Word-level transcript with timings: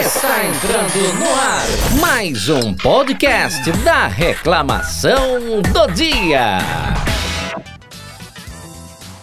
Está 0.00 0.46
entrando 0.46 1.18
no 1.18 1.30
ar 1.34 2.00
mais 2.00 2.48
um 2.48 2.72
podcast 2.72 3.70
da 3.84 4.06
Reclamação 4.06 5.60
do 5.60 5.92
Dia. 5.92 6.56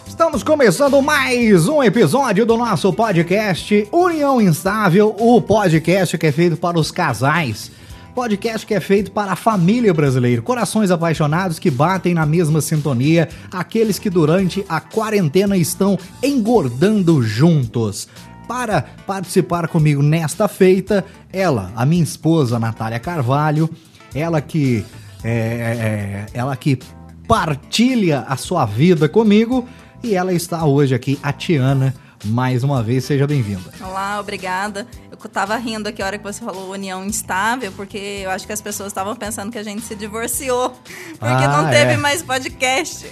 Estamos 0.06 0.44
começando 0.44 1.02
mais 1.02 1.66
um 1.66 1.82
episódio 1.82 2.46
do 2.46 2.56
nosso 2.56 2.92
podcast 2.92 3.88
União 3.90 4.40
Instável, 4.40 5.16
o 5.18 5.42
podcast 5.42 6.16
que 6.16 6.28
é 6.28 6.30
feito 6.30 6.56
para 6.56 6.78
os 6.78 6.92
casais. 6.92 7.72
Podcast 8.14 8.64
que 8.64 8.74
é 8.74 8.80
feito 8.80 9.10
para 9.10 9.32
a 9.32 9.36
família 9.36 9.92
brasileira, 9.92 10.40
corações 10.42 10.92
apaixonados 10.92 11.58
que 11.58 11.72
batem 11.72 12.14
na 12.14 12.24
mesma 12.24 12.60
sintonia, 12.60 13.28
aqueles 13.50 13.98
que 13.98 14.08
durante 14.08 14.64
a 14.68 14.80
quarentena 14.80 15.56
estão 15.56 15.98
engordando 16.22 17.20
juntos. 17.20 18.06
Para 18.48 18.82
participar 19.06 19.68
comigo 19.68 20.02
nesta 20.02 20.48
feita, 20.48 21.04
ela, 21.30 21.70
a 21.76 21.84
minha 21.84 22.02
esposa 22.02 22.58
Natália 22.58 22.98
Carvalho, 22.98 23.68
ela 24.14 24.40
que 24.40 24.84
é, 25.22 25.30
é, 25.30 26.26
ela 26.32 26.56
que 26.56 26.78
partilha 27.26 28.20
a 28.20 28.36
sua 28.36 28.64
vida 28.64 29.06
comigo 29.08 29.68
e 30.02 30.14
ela 30.14 30.32
está 30.32 30.64
hoje 30.64 30.94
aqui, 30.94 31.18
a 31.22 31.32
Tiana. 31.32 31.94
Mais 32.24 32.64
uma 32.64 32.82
vez, 32.82 33.04
seja 33.04 33.26
bem-vinda. 33.26 33.70
Olá, 33.80 34.18
obrigada. 34.20 34.86
Eu 35.10 35.16
tava 35.30 35.56
rindo 35.56 35.88
aqui 35.88 36.02
a 36.02 36.06
hora 36.06 36.18
que 36.18 36.24
você 36.24 36.44
falou 36.44 36.70
união 36.70 37.04
instável, 37.04 37.72
porque 37.72 38.22
eu 38.24 38.30
acho 38.30 38.46
que 38.46 38.52
as 38.52 38.60
pessoas 38.60 38.88
estavam 38.88 39.14
pensando 39.16 39.50
que 39.52 39.58
a 39.58 39.62
gente 39.62 39.82
se 39.82 39.94
divorciou, 39.94 40.70
porque 41.18 41.44
Ah, 41.44 41.62
não 41.62 41.70
teve 41.70 41.92
é. 41.92 41.96
mais 41.96 42.22
podcast. 42.22 43.06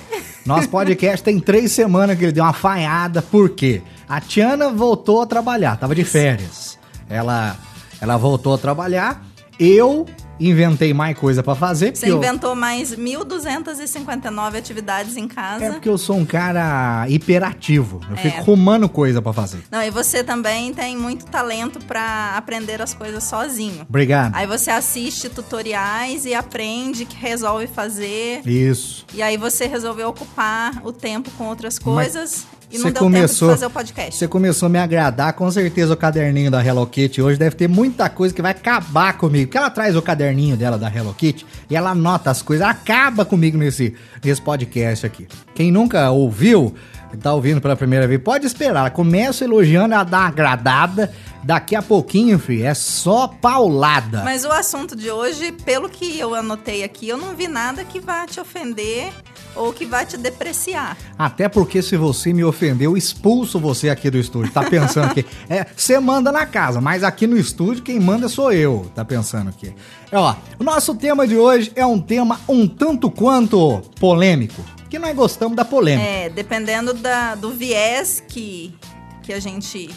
Nosso 0.45 0.69
podcast 0.69 1.23
tem 1.23 1.39
três 1.41 1.73
semanas 1.73 2.19
que 2.19 2.25
ele 2.25 2.33
deu 2.33 2.45
uma 2.45 2.53
falhada, 2.53 3.23
por 3.23 3.51
quê? 3.51 3.83
A 4.09 4.21
Tiana 4.21 4.71
voltou 4.71 5.23
a 5.23 5.27
trabalhar, 5.27 5.77
tava 5.77 5.95
de 5.95 6.05
férias. 6.05 6.79
Ela, 7.09 7.57
ela 8.01 8.17
voltou 8.17 8.55
a 8.55 8.59
trabalhar, 8.59 9.25
eu 9.59 10.07
inventei 10.39 10.93
mais 10.95 11.17
coisa 11.19 11.43
pra 11.43 11.55
fazer. 11.55 11.87
Você 11.97 12.07
porque 12.07 12.13
eu- 12.13 12.17
inventou 12.19 12.55
mais 12.55 12.93
1.259 12.95 14.57
atividades 14.59 15.17
em 15.17 15.27
casa. 15.29 15.65
É 15.65 15.71
porque 15.73 15.89
eu 15.89 15.99
sou 15.99 16.17
um 16.17 16.25
cara 16.25 17.07
hiperativo, 17.09 18.01
eu 18.09 18.15
É. 18.17 18.19
fico 18.19 18.43
rumando 18.43 18.89
coisa 18.89 19.21
pra 19.23 19.33
fazer. 19.33 19.63
Não, 19.71 19.83
e 19.83 19.91
você 19.91 20.23
também 20.23 20.73
tem 20.75 20.97
muito 20.97 21.27
talento 21.27 21.79
pra 21.81 22.35
aprender 22.37 22.81
as 22.83 22.95
coisas 22.95 23.25
sozinho. 23.25 23.87
Obrigado. 23.89 24.35
Aí 24.35 24.47
você 24.47 24.71
assiste 24.71 25.29
tutoriais 25.29 26.25
e 26.25 26.35
aprende 26.35 27.05
que 27.05 27.17
resolve 27.17 27.67
fazer. 27.67 28.43
Isso. 28.47 29.05
E 29.15 29.23
aí 29.23 29.37
você 29.37 29.67
resolveu 29.67 30.09
ocupar 30.09 30.81
o 30.85 30.93
tempo 30.93 31.31
com 31.33 31.45
outras 31.45 31.79
coisas 31.79 32.47
e 32.71 32.79
você 32.79 32.85
não 32.85 32.91
deu 32.93 33.03
começou- 33.03 33.49
tempo 33.49 33.55
de 33.55 33.61
fazer 33.61 33.67
o 33.67 33.71
podcast. 33.71 34.15
Você 34.19 34.29
começou 34.29 34.67
a 34.67 34.69
me 34.71 34.79
agradar, 34.79 35.33
com 35.35 35.51
certeza 35.51 35.95
o 35.95 35.97
caderninho 35.97 36.51
da 36.51 36.65
Hello 36.65 36.87
Kitty 36.87 37.23
hoje 37.23 37.39
deve 37.39 37.55
ter 37.57 37.69
muita 37.69 38.09
coisa 38.09 38.35
que 38.35 38.43
vai 38.43 38.51
acabar 38.51 39.17
comigo. 39.17 39.47
Porque 39.47 39.59
ela 39.59 39.71
traz 39.71 39.95
o 39.97 40.03
caderninho 40.03 40.57
dela 40.57 40.77
da 40.79 40.89
Hello 40.95 41.15
Kitty 41.15 41.47
e 41.71 41.77
ela 41.77 41.91
anota 41.91 42.31
as 42.31 42.43
coisas, 42.43 42.63
ela 42.65 42.73
acaba 42.73 43.25
comigo 43.25 43.57
nesse, 43.57 43.95
nesse 44.25 44.41
podcast 44.43 45.07
aqui. 45.07 45.27
Quem 45.55 45.71
nunca 45.71 46.11
ouviu, 46.11 46.75
tá 47.21 47.33
ouvindo 47.33 47.61
pela 47.61 47.77
primeira 47.77 48.07
vez, 48.07 48.21
pode 48.21 48.47
esperar. 48.47 48.81
Ela 48.81 48.91
começa 48.91 49.45
elogiando, 49.45 49.95
ela 49.95 50.05
dá 50.05 50.21
uma 50.21 50.29
agradada. 50.29 51.13
Daqui 51.45 51.77
a 51.77 51.83
pouquinho, 51.83 52.39
filho, 52.41 52.67
é 52.67 52.75
só 52.75 53.29
paulada. 53.29 54.25
Mas 54.25 54.45
o 54.45 54.51
assunto 54.51 54.97
de 54.97 55.11
hoje, 55.11 55.53
pelo 55.53 55.89
que 55.89 56.19
eu 56.19 56.35
anotei 56.35 56.83
aqui, 56.83 57.09
eu 57.09 57.17
não 57.17 57.37
vi 57.37 57.47
nada 57.47 57.85
que 57.85 58.01
vá 58.01 58.27
te 58.27 58.41
ofender 58.41 59.13
ou 59.55 59.73
que 59.73 59.87
vá 59.87 60.05
te 60.05 60.17
depreciar. 60.17 60.97
Até 61.19 61.49
porque 61.49 61.83
se 61.83 61.97
você 61.97 62.33
me 62.33 62.45
ofendeu, 62.45 62.93
eu 62.93 62.97
expulso 62.97 63.59
você 63.59 63.89
aqui 63.89 64.11
do 64.11 64.19
estúdio. 64.19 64.53
Tá 64.53 64.65
pensando 64.65 65.15
que 65.15 65.25
é, 65.49 65.67
você 65.75 65.99
manda 66.01 66.33
na 66.33 66.47
casa, 66.47 66.81
mas 66.81 67.05
aqui 67.05 67.27
no 67.27 67.39
estúdio 67.39 67.83
quem 67.83 67.99
manda 68.01 68.29
sou 68.29 68.53
eu. 68.53 68.91
Tá 68.95 69.05
pensando 69.05 69.53
que. 69.53 69.73
Ó, 70.13 70.35
o 70.59 70.65
nosso 70.65 70.95
tema 70.95 71.27
de 71.27 71.37
hoje 71.37 71.73
é 71.75 71.85
um 71.87 72.01
tema 72.01 72.41
um 72.49 72.67
tanto 72.67 73.11
quanto 73.11 73.83
polêmico, 73.99 74.63
que 74.89 74.99
nós 74.99 75.15
gostamos 75.15 75.57
da 75.57 75.65
polêmica. 75.65 76.07
É, 76.07 76.29
dependendo 76.29 76.95
da, 76.95 77.35
do 77.35 77.51
viés 77.51 78.23
que, 78.29 78.75
que 79.23 79.33
a 79.33 79.41
gente 79.41 79.91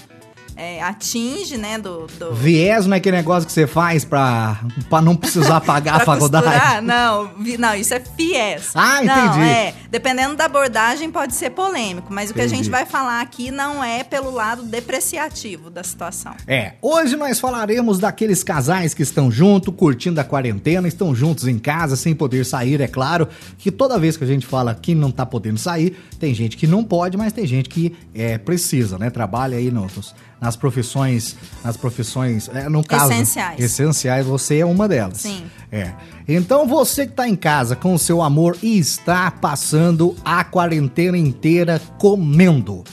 é, 0.60 0.82
atinge, 0.84 1.58
né? 1.58 1.78
Do, 1.78 2.08
do 2.20 2.34
Viés 2.34 2.86
não 2.86 2.94
é 2.94 2.98
aquele 2.98 3.16
negócio 3.18 3.48
que 3.48 3.54
você 3.54 3.66
faz 3.66 4.04
pra, 4.04 4.60
pra 4.90 5.02
não 5.02 5.16
precisar 5.16 5.62
pagar 5.62 6.02
a 6.02 6.06
faculdade. 6.06 6.46
costurar. 6.46 6.82
Não, 6.82 7.32
vi- 7.40 7.58
não, 7.58 7.74
isso 7.76 7.94
é 7.94 8.00
fiés. 8.00 8.72
Ah, 8.76 9.02
Não, 9.02 9.26
entendi. 9.28 9.46
é. 9.50 9.74
Dependendo 9.90 10.36
da 10.36 10.46
abordagem, 10.46 11.10
pode 11.10 11.34
ser 11.36 11.52
polêmico. 11.52 12.14
Mas 12.14 12.30
o 12.30 12.34
que 12.34 12.42
a 12.42 12.46
Entendi. 12.46 12.58
gente 12.64 12.70
vai 12.70 12.86
falar 12.86 13.22
aqui 13.22 13.50
não 13.52 13.84
é 13.84 14.04
pelo 14.04 14.30
lado 14.32 14.64
depreciativo 14.64 15.70
da 15.70 15.84
situação. 15.84 16.34
É, 16.46 16.74
hoje 16.82 17.16
nós 17.16 17.40
falaremos 17.40 17.98
daqueles 18.00 18.44
casais 18.44 18.94
que 18.94 19.02
estão 19.02 19.32
juntos, 19.32 19.74
curtindo 19.76 20.20
a 20.20 20.24
quarentena, 20.24 20.88
estão 20.88 21.16
juntos 21.16 21.48
em 21.48 21.58
casa, 21.58 21.96
sem 21.96 22.14
poder 22.14 22.46
sair, 22.46 22.82
é 22.82 22.88
claro. 22.88 23.28
Que 23.58 23.72
toda 23.72 23.98
vez 23.98 24.18
que 24.18 24.24
a 24.24 24.28
gente 24.28 24.46
fala 24.46 24.76
que 24.76 24.94
não 24.94 25.10
tá 25.12 25.26
podendo 25.26 25.58
sair, 25.58 25.98
tem 26.20 26.34
gente 26.34 26.58
que 26.58 26.68
não 26.68 26.84
pode, 26.84 27.18
mas 27.18 27.32
tem 27.34 27.48
gente 27.48 27.70
que 27.70 27.96
é, 28.14 28.38
precisa, 28.38 28.98
né? 28.98 29.10
Trabalha 29.10 29.58
aí 29.58 29.72
nos, 29.72 30.14
nas 30.40 30.56
profissões, 30.56 31.36
nas 31.64 31.76
profissões, 31.76 32.50
é, 32.54 32.70
no 32.70 32.84
caso... 32.84 33.12
Essenciais. 33.12 33.60
Essenciais, 33.60 34.26
você 34.26 34.60
é 34.60 34.66
uma 34.66 34.88
delas. 34.88 35.18
Sim. 35.18 35.44
É. 35.72 35.94
Então 36.28 36.68
você 36.68 37.06
que 37.06 37.14
tá 37.14 37.28
em 37.28 37.36
casa 37.36 37.76
com 37.76 37.94
o 37.94 38.00
seu 38.00 38.22
amor 38.22 38.58
e 38.62 38.78
está 38.78 39.30
passando 39.30 40.16
a 40.24 40.44
quarentena 40.44 41.18
inteira 41.18 41.82
comendo. 41.98 42.84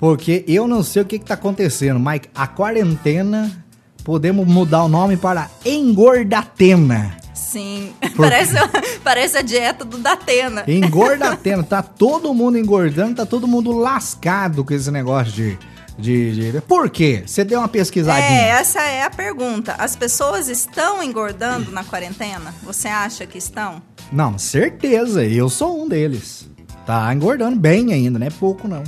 Porque 0.00 0.44
eu 0.46 0.66
não 0.66 0.82
sei 0.82 1.02
o 1.02 1.04
que, 1.04 1.18
que 1.18 1.24
tá 1.24 1.34
acontecendo, 1.34 2.00
Mike. 2.00 2.28
A 2.34 2.46
quarentena, 2.46 3.64
podemos 4.02 4.46
mudar 4.46 4.84
o 4.84 4.88
nome 4.88 5.16
para 5.16 5.48
engordatena. 5.64 7.16
Sim. 7.32 7.92
Parece, 8.16 8.54
parece 9.02 9.38
a 9.38 9.42
dieta 9.42 9.84
do 9.84 9.98
Datena. 9.98 10.64
Engordatena. 10.66 11.62
tá 11.62 11.82
todo 11.82 12.34
mundo 12.34 12.58
engordando, 12.58 13.16
tá 13.16 13.26
todo 13.26 13.46
mundo 13.46 13.72
lascado 13.72 14.64
com 14.64 14.74
esse 14.74 14.90
negócio 14.90 15.32
de. 15.32 15.58
De, 15.98 16.52
de... 16.52 16.60
Por 16.62 16.90
quê? 16.90 17.22
Você 17.26 17.44
deu 17.44 17.60
uma 17.60 17.68
pesquisadinha. 17.68 18.40
É, 18.40 18.48
essa 18.50 18.82
é 18.82 19.02
a 19.02 19.10
pergunta. 19.10 19.74
As 19.78 19.94
pessoas 19.94 20.48
estão 20.48 21.02
engordando 21.02 21.70
na 21.70 21.84
quarentena? 21.84 22.54
Você 22.62 22.88
acha 22.88 23.26
que 23.26 23.38
estão? 23.38 23.82
Não, 24.10 24.38
certeza. 24.38 25.24
Eu 25.24 25.48
sou 25.48 25.82
um 25.82 25.88
deles. 25.88 26.48
Tá 26.86 27.12
engordando 27.14 27.56
bem 27.56 27.92
ainda, 27.92 28.18
não 28.18 28.26
é 28.26 28.30
pouco 28.30 28.68
não. 28.68 28.82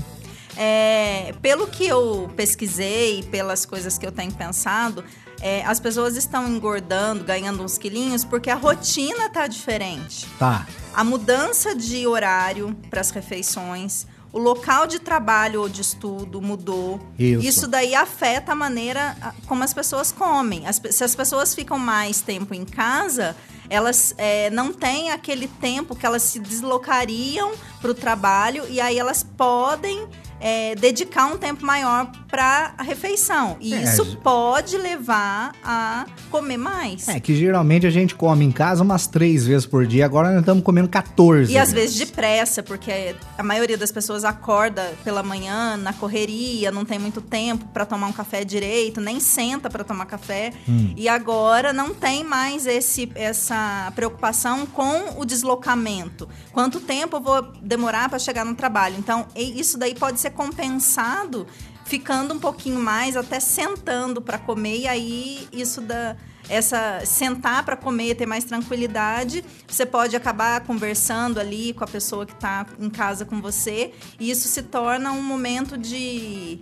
É, 0.57 1.35
pelo 1.43 1.67
que 1.67 1.87
eu 1.87 2.31
pesquisei, 2.35 3.23
pelas 3.25 3.67
coisas 3.67 3.99
que 3.99 4.07
eu 4.07 4.13
tenho 4.13 4.33
pensado, 4.33 5.05
é, 5.41 5.63
as 5.65 5.79
pessoas 5.79 6.17
estão 6.17 6.49
engordando, 6.49 7.25
ganhando 7.25 7.63
uns 7.63 7.77
quilinhos, 7.77 8.25
porque 8.25 8.51
a 8.51 8.55
rotina 8.55 9.29
tá 9.29 9.47
diferente. 9.47 10.27
Tá. 10.39 10.67
A 10.95 11.05
mudança 11.05 11.75
de 11.75 12.07
horário 12.07 12.75
para 12.89 13.01
as 13.01 13.11
refeições, 13.11 14.07
o 14.37 14.39
local 14.39 14.87
de 14.87 14.99
trabalho 14.99 15.63
ou 15.63 15.69
de 15.69 15.81
estudo 15.81 16.43
mudou. 16.43 17.01
Isso. 17.19 17.67
daí 17.67 17.95
afeta 17.95 18.53
a 18.53 18.55
maneira 18.55 19.17
como 19.47 19.65
as 19.65 19.73
pessoas 19.73 20.13
comem. 20.13 20.67
As 20.67 20.79
se 20.91 21.03
as 21.03 21.17
pessoas 21.17 21.55
ficam 21.55 21.79
mais 21.79 22.21
tempo 22.21 22.53
em 22.53 22.67
casa, 22.67 23.35
elas 23.71 24.15
é, 24.19 24.51
não 24.51 24.75
têm 24.75 25.11
aquele 25.11 25.49
tempo 25.49 25.97
que 25.97 26.05
elas 26.05 26.23
se 26.23 26.39
deslocariam 26.39 27.53
para 27.81 27.91
o 27.91 27.95
trabalho 27.95 28.67
e 28.69 28.79
aí 28.79 28.99
elas 28.99 29.23
podem 29.23 30.07
é, 30.39 30.75
dedicar 30.75 31.25
um 31.27 31.39
tempo 31.39 31.65
maior 31.65 32.13
para 32.37 32.75
a 32.77 32.83
refeição. 32.83 33.57
E 33.59 33.73
É, 33.73 33.83
isso 33.83 34.19
pode 34.19 34.77
levar 34.77 35.55
a 35.65 36.05
comer 36.31 36.59
mais. 36.59 37.09
É 37.09 37.19
que 37.19 37.35
geralmente 37.35 37.87
a 37.87 37.91
gente 37.91 38.15
come 38.15 38.45
em 38.45 38.53
casa 38.53 38.83
umas 38.83 39.07
três 39.07 39.47
vezes 39.47 39.65
por 39.65 39.87
dia, 39.87 40.05
agora 40.05 40.29
nós 40.29 40.41
estamos 40.41 40.63
comendo 40.63 40.87
14. 40.87 41.51
E 41.51 41.57
às 41.57 41.73
vezes 41.73 41.97
depressa, 41.97 42.63
porque 42.63 43.17
a 43.39 43.43
maioria 43.43 43.79
das 43.79 43.91
pessoas 43.91 44.23
acorda 44.23 44.93
pela 45.03 45.23
manhã 45.23 45.79
na 45.79 45.95
correria, 45.95 46.71
não 46.71 46.85
tem 46.85 46.99
muito 46.99 47.23
tempo 47.23 47.65
para 47.73 47.87
tomar 47.87 48.07
um 48.07 48.13
café 48.13 48.45
direito, 48.45 49.01
nem 49.01 49.19
senta 49.19 49.71
para 49.71 49.83
tomar 49.83 50.05
café. 50.05 50.53
Hum. 50.69 50.93
E 50.95 51.09
agora 51.09 51.73
não 51.73 51.95
tem 51.95 52.23
mais 52.23 52.67
esse, 52.67 53.11
essa 53.15 53.91
preocupação 53.95 54.67
com 54.67 55.19
o 55.19 55.25
deslocamento. 55.25 56.29
Quanto 56.53 56.81
tempo 56.81 57.17
eu 57.17 57.21
vou 57.23 57.41
demorar 57.63 58.11
para 58.11 58.19
chegar 58.19 58.45
no 58.45 58.55
trabalho? 58.55 58.97
Então, 58.99 59.25
e- 59.35 59.59
isso 59.59 59.79
daí 59.79 59.95
pode 59.95 60.21
ser 60.21 60.33
compensado 60.33 61.47
ficando 61.87 62.35
um 62.35 62.39
pouquinho 62.39 62.81
mais, 62.81 63.17
até 63.17 63.41
sentando 63.41 64.21
para 64.21 64.39
comer, 64.39 64.81
e 64.81 64.89
aí 64.89 65.49
isso 65.53 65.81
dá 65.81 66.17
essa 66.49 67.01
sentar 67.05 67.65
para 67.65 67.77
comer, 67.77 68.15
ter 68.15 68.27
mais 68.27 68.45
tranquilidade, 68.45 69.45
você 69.67 69.85
pode 69.85 70.15
acabar 70.15 70.61
conversando 70.61 71.41
ali 71.41 71.73
com 71.73 71.83
a 71.83 71.87
pessoa 71.87 72.25
que 72.25 72.33
está 72.33 72.67
em 72.79 72.91
casa 72.91 73.25
com 73.25 73.41
você, 73.41 73.93
e 74.19 74.31
isso 74.31 74.49
se 74.49 74.63
torna 74.63 75.13
um 75.13 75.23
momento 75.23 75.77
de 75.77 76.61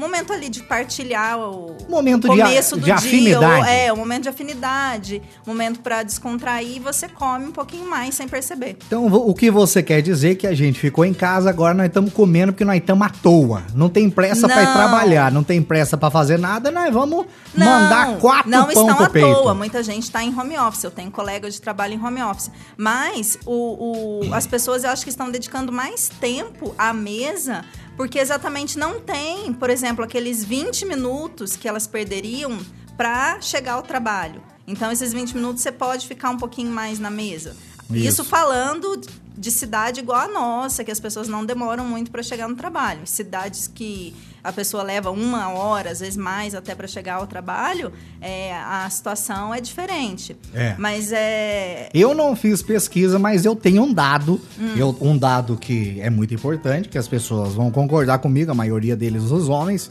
momento 0.00 0.32
ali 0.32 0.48
de 0.48 0.62
partilhar 0.62 1.38
o 1.38 1.76
Momento 1.88 2.22
de 2.28 2.28
começo 2.42 2.74
a- 2.74 2.78
do 2.78 2.80
de 2.80 2.84
dia, 2.86 2.94
afinidade. 2.96 3.44
ou- 3.60 3.64
é, 3.64 3.92
um 3.92 3.96
momento 3.96 4.24
de 4.24 4.28
afinidade, 4.28 5.22
um 5.46 5.50
momento 5.50 5.80
pra 5.80 6.02
descontrair, 6.02 6.76
e 6.76 6.80
você 6.80 7.08
come 7.08 7.46
um 7.46 7.52
pouquinho 7.52 7.88
mais 7.88 8.14
sem 8.14 8.28
perceber. 8.28 8.76
Então, 8.86 9.06
o 9.06 9.34
que 9.34 9.50
você 9.50 9.82
quer 9.82 10.02
dizer 10.02 10.32
é 10.32 10.34
que 10.34 10.46
a 10.46 10.54
gente 10.54 10.78
ficou 10.78 11.04
em 11.04 11.14
casa, 11.14 11.48
agora 11.48 11.72
nós 11.74 11.86
estamos 11.86 12.12
comendo 12.12 12.52
porque 12.52 12.64
nós 12.64 12.76
estamos 12.78 13.06
à 13.06 13.10
toa. 13.10 13.62
Não 13.74 13.88
tem 13.88 14.10
pressa 14.10 14.46
pra 14.48 14.62
ir 14.62 14.66
Não. 14.66 14.72
trabalhar, 14.74 15.32
não 15.32 15.42
tem 15.44 15.62
pressa 15.62 15.96
pra 15.96 16.10
fazer 16.10 16.38
nada, 16.38 16.70
nós 16.70 16.92
vamos 16.92 17.26
mandar 17.56 18.18
quatro 18.18 18.50
não 18.50 18.64
pão 18.66 18.90
estão 18.90 19.04
à 19.04 19.08
peito. 19.10 19.26
toa. 19.34 19.54
Muita 19.54 19.82
gente 19.82 20.02
está 20.04 20.22
em 20.22 20.38
home 20.38 20.58
office. 20.58 20.84
Eu 20.84 20.90
tenho 20.90 21.10
colegas 21.10 21.54
de 21.54 21.60
trabalho 21.60 21.94
em 21.94 22.04
home 22.04 22.22
office. 22.22 22.50
Mas 22.76 23.38
o, 23.46 24.26
o- 24.28 24.34
as 24.34 24.46
pessoas, 24.46 24.84
eu 24.84 24.90
acho 24.90 25.02
que 25.04 25.10
estão 25.10 25.30
dedicando 25.30 25.72
mais 25.72 26.08
tempo 26.20 26.74
à 26.78 26.92
mesa 26.92 27.64
porque 27.96 28.18
exatamente 28.18 28.78
não 28.78 29.00
tem, 29.00 29.52
por 29.52 29.70
exemplo, 29.70 30.04
aqueles 30.04 30.44
20 30.44 30.84
minutos 30.86 31.56
que 31.56 31.68
elas 31.68 31.86
perderiam 31.86 32.58
para 32.96 33.40
chegar 33.40 33.74
ao 33.74 33.82
trabalho. 33.82 34.42
Então, 34.66 34.90
esses 34.90 35.12
20 35.12 35.34
minutos 35.34 35.62
você 35.62 35.72
pode 35.72 36.06
ficar 36.06 36.30
um 36.30 36.36
pouquinho 36.36 36.70
mais 36.70 36.98
na 36.98 37.10
mesa. 37.10 37.56
Isso. 37.90 38.08
Isso 38.08 38.24
falando 38.24 39.00
de 39.38 39.50
cidade 39.50 40.00
igual 40.00 40.20
a 40.20 40.28
nossa, 40.28 40.82
que 40.82 40.90
as 40.90 40.98
pessoas 40.98 41.28
não 41.28 41.44
demoram 41.44 41.84
muito 41.84 42.10
para 42.10 42.22
chegar 42.22 42.48
no 42.48 42.56
trabalho. 42.56 43.06
Cidades 43.06 43.68
que 43.68 44.14
a 44.48 44.52
pessoa 44.52 44.82
leva 44.82 45.10
uma 45.10 45.48
hora, 45.50 45.90
às 45.90 46.00
vezes 46.00 46.16
mais, 46.16 46.54
até 46.54 46.74
para 46.74 46.86
chegar 46.86 47.14
ao 47.16 47.26
trabalho, 47.26 47.92
é, 48.20 48.54
a 48.54 48.88
situação 48.90 49.54
é 49.54 49.60
diferente. 49.60 50.36
É. 50.54 50.74
Mas 50.78 51.10
é. 51.12 51.88
Eu 51.92 52.14
não 52.14 52.34
fiz 52.36 52.62
pesquisa, 52.62 53.18
mas 53.18 53.44
eu 53.44 53.54
tenho 53.56 53.82
um 53.82 53.92
dado, 53.92 54.40
Hum. 54.58 54.74
eu- 54.76 54.96
um 55.00 55.16
dado 55.18 55.56
que 55.56 56.00
é 56.00 56.08
muito 56.10 56.32
importante, 56.34 56.88
que 56.88 56.98
as 56.98 57.08
pessoas 57.08 57.54
vão 57.54 57.70
concordar 57.70 58.18
comigo, 58.18 58.50
a 58.50 58.54
maioria 58.54 58.96
deles 58.96 59.24
os 59.24 59.48
homens, 59.48 59.90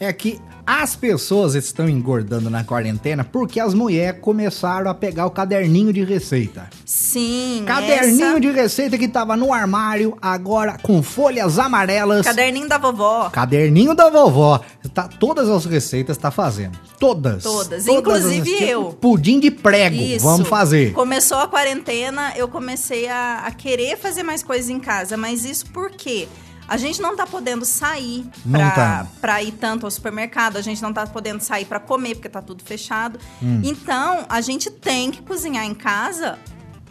é 0.00 0.10
que 0.14 0.40
as 0.66 0.96
pessoas 0.96 1.54
estão 1.54 1.88
engordando 1.88 2.48
na 2.48 2.64
quarentena 2.64 3.22
porque 3.22 3.60
as 3.60 3.74
mulheres 3.74 4.18
começaram 4.20 4.90
a 4.90 4.94
pegar 4.94 5.26
o 5.26 5.30
caderninho 5.30 5.92
de 5.92 6.02
receita. 6.04 6.70
Sim. 6.86 7.64
Caderninho 7.66 8.24
essa- 8.30 8.40
de 8.40 8.50
receita 8.50 8.96
que 8.96 9.06
tava 9.08 9.36
no 9.36 9.52
armário, 9.52 10.16
agora 10.22 10.78
com 10.82 11.02
folhas 11.02 11.58
amarelas. 11.58 12.24
Caderninho 12.24 12.66
da 12.68 12.78
vovó. 12.78 13.28
Caderninho 13.30 13.94
da 13.94 14.08
vovó. 14.08 14.60
Tá, 14.94 15.06
todas 15.06 15.48
as 15.50 15.66
receitas 15.66 16.16
tá 16.16 16.30
fazendo. 16.30 16.78
Todas. 16.98 17.42
Todas. 17.42 17.86
Inclusive 17.86 18.54
as- 18.54 18.60
eu. 18.62 18.84
Pudim 19.00 19.38
de 19.38 19.50
prego. 19.50 19.96
Isso. 19.96 20.24
Vamos 20.24 20.48
fazer. 20.48 20.92
Começou 20.92 21.38
a 21.38 21.46
quarentena, 21.48 22.32
eu 22.36 22.48
comecei 22.48 23.06
a, 23.08 23.42
a 23.46 23.50
querer 23.50 23.98
fazer 23.98 24.22
mais 24.22 24.42
coisas 24.42 24.70
em 24.70 24.80
casa. 24.80 25.16
Mas 25.16 25.44
isso 25.44 25.66
por 25.66 25.90
quê? 25.90 26.26
A 26.70 26.76
gente 26.76 27.02
não 27.02 27.16
tá 27.16 27.26
podendo 27.26 27.64
sair 27.64 28.24
pra, 28.48 28.70
tá. 28.70 29.06
pra 29.20 29.42
ir 29.42 29.50
tanto 29.50 29.86
ao 29.86 29.90
supermercado, 29.90 30.56
a 30.56 30.62
gente 30.62 30.80
não 30.80 30.92
tá 30.92 31.04
podendo 31.04 31.40
sair 31.40 31.64
pra 31.64 31.80
comer, 31.80 32.14
porque 32.14 32.28
tá 32.28 32.40
tudo 32.40 32.62
fechado. 32.62 33.18
Hum. 33.42 33.60
Então, 33.64 34.24
a 34.28 34.40
gente 34.40 34.70
tem 34.70 35.10
que 35.10 35.20
cozinhar 35.20 35.64
em 35.64 35.74
casa 35.74 36.38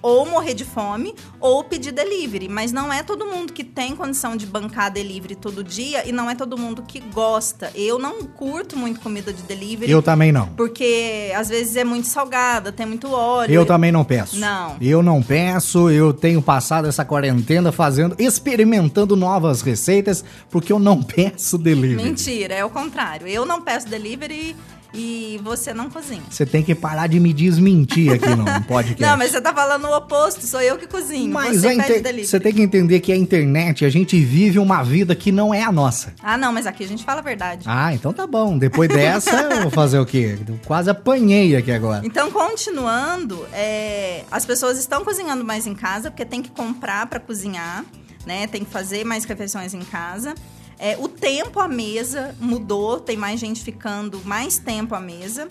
ou 0.01 0.25
morrer 0.25 0.53
de 0.53 0.65
fome 0.65 1.13
ou 1.39 1.63
pedir 1.63 1.91
delivery. 1.91 2.47
Mas 2.47 2.71
não 2.71 2.91
é 2.91 3.03
todo 3.03 3.25
mundo 3.25 3.53
que 3.53 3.63
tem 3.63 3.95
condição 3.95 4.35
de 4.35 4.45
bancar 4.45 4.91
delivery 4.91 5.35
todo 5.35 5.63
dia 5.63 6.07
e 6.07 6.11
não 6.11 6.29
é 6.29 6.35
todo 6.35 6.57
mundo 6.57 6.83
que 6.83 6.99
gosta. 6.99 7.71
Eu 7.75 7.99
não 7.99 8.23
curto 8.23 8.77
muito 8.77 8.99
comida 8.99 9.33
de 9.33 9.43
delivery. 9.43 9.91
Eu 9.91 10.01
também 10.01 10.31
não. 10.31 10.47
Porque 10.49 11.31
às 11.35 11.49
vezes 11.49 11.75
é 11.75 11.83
muito 11.83 12.07
salgada, 12.07 12.71
tem 12.71 12.85
muito 12.85 13.11
óleo. 13.11 13.51
Eu 13.53 13.65
também 13.65 13.91
não 13.91 14.03
peço. 14.03 14.37
Não. 14.37 14.77
Eu 14.81 15.01
não 15.01 15.21
peço, 15.21 15.89
eu 15.89 16.13
tenho 16.13 16.41
passado 16.41 16.87
essa 16.87 17.05
quarentena 17.05 17.71
fazendo, 17.71 18.15
experimentando 18.17 19.15
novas 19.15 19.61
receitas, 19.61 20.23
porque 20.49 20.71
eu 20.71 20.79
não 20.79 21.01
peço 21.03 21.57
delivery. 21.57 22.03
Mentira, 22.03 22.53
é 22.53 22.65
o 22.65 22.69
contrário. 22.69 23.27
Eu 23.27 23.45
não 23.45 23.61
peço 23.61 23.87
delivery 23.87 24.55
e 24.93 25.39
você 25.43 25.73
não 25.73 25.89
cozinha. 25.89 26.21
Você 26.29 26.45
tem 26.45 26.63
que 26.63 26.73
parar 26.73 27.07
de 27.07 27.19
me 27.19 27.31
desmentir 27.31 28.11
aqui 28.13 28.29
no 28.29 28.45
podcast. 28.65 29.01
Não, 29.01 29.17
mas 29.17 29.31
você 29.31 29.39
tá 29.41 29.53
falando 29.53 29.85
o 29.85 29.95
oposto, 29.95 30.45
sou 30.47 30.61
eu 30.61 30.77
que 30.77 30.87
cozinho. 30.87 31.31
Mas 31.31 31.61
você 31.61 31.73
inter- 31.73 32.25
você 32.25 32.39
tem 32.39 32.53
que 32.53 32.61
entender 32.61 32.99
que 32.99 33.11
a 33.11 33.15
internet, 33.15 33.85
a 33.85 33.89
gente 33.89 34.19
vive 34.19 34.57
uma 34.59 34.81
vida 34.83 35.15
que 35.15 35.31
não 35.31 35.53
é 35.53 35.63
a 35.63 35.71
nossa. 35.71 36.13
Ah, 36.23 36.37
não, 36.37 36.51
mas 36.51 36.65
aqui 36.65 36.83
a 36.83 36.87
gente 36.87 37.03
fala 37.03 37.19
a 37.19 37.23
verdade. 37.23 37.63
Ah, 37.67 37.93
então 37.93 38.11
tá 38.11 38.25
bom. 38.25 38.57
Depois 38.57 38.89
dessa, 38.89 39.29
eu 39.31 39.61
vou 39.61 39.71
fazer 39.71 39.99
o 39.99 40.05
quê? 40.05 40.37
Eu 40.47 40.59
quase 40.65 40.89
apanhei 40.89 41.55
aqui 41.55 41.71
agora. 41.71 42.05
Então, 42.05 42.31
continuando, 42.31 43.45
é, 43.53 44.23
as 44.31 44.45
pessoas 44.45 44.77
estão 44.79 45.03
cozinhando 45.03 45.43
mais 45.45 45.65
em 45.67 45.75
casa, 45.75 46.09
porque 46.09 46.25
tem 46.25 46.41
que 46.41 46.49
comprar 46.49 47.05
para 47.07 47.19
cozinhar, 47.19 47.85
né? 48.25 48.47
Tem 48.47 48.63
que 48.63 48.71
fazer 48.71 49.03
mais 49.05 49.23
refeições 49.25 49.73
em 49.73 49.81
casa. 49.81 50.33
É, 50.79 50.97
o 50.97 51.07
tempo 51.09 51.59
à 51.59 51.67
mesa 51.67 52.33
mudou, 52.39 52.99
tem 52.99 53.17
mais 53.17 53.39
gente 53.39 53.61
ficando 53.61 54.21
mais 54.23 54.57
tempo 54.57 54.95
à 54.95 54.99
mesa. 54.99 55.47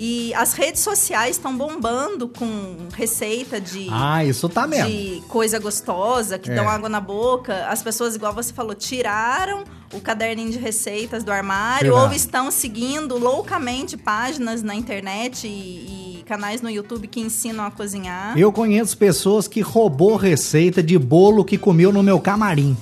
E 0.00 0.32
as 0.34 0.52
redes 0.52 0.80
sociais 0.82 1.34
estão 1.36 1.56
bombando 1.58 2.28
com 2.28 2.76
receita 2.94 3.60
de, 3.60 3.88
Ah, 3.90 4.24
isso 4.24 4.48
tá 4.48 4.64
mesmo. 4.64 4.88
de 4.88 5.22
coisa 5.26 5.58
gostosa, 5.58 6.38
que 6.38 6.48
É. 6.50 6.54
dão 6.54 6.68
água 6.68 6.88
na 6.88 7.00
boca. 7.00 7.66
As 7.66 7.82
pessoas, 7.82 8.14
igual 8.14 8.32
você 8.32 8.52
falou, 8.52 8.74
tiraram 8.76 9.64
o 9.92 10.00
caderninho 10.00 10.52
de 10.52 10.58
receitas 10.58 11.24
do 11.24 11.32
armário 11.32 11.96
ou 11.96 12.12
estão 12.12 12.48
seguindo 12.52 13.18
loucamente 13.18 13.96
páginas 13.96 14.62
na 14.62 14.74
internet 14.74 15.48
e, 15.48 16.18
e 16.20 16.22
canais 16.26 16.62
no 16.62 16.70
YouTube 16.70 17.08
que 17.08 17.18
ensinam 17.18 17.64
a 17.64 17.70
cozinhar. 17.70 18.38
Eu 18.38 18.52
conheço 18.52 18.96
pessoas 18.96 19.48
que 19.48 19.62
roubou 19.62 20.14
receita 20.14 20.80
de 20.80 20.96
bolo 20.96 21.44
que 21.44 21.58
comeu 21.58 21.90
no 21.90 22.04
meu 22.04 22.20
camarim. 22.20 22.76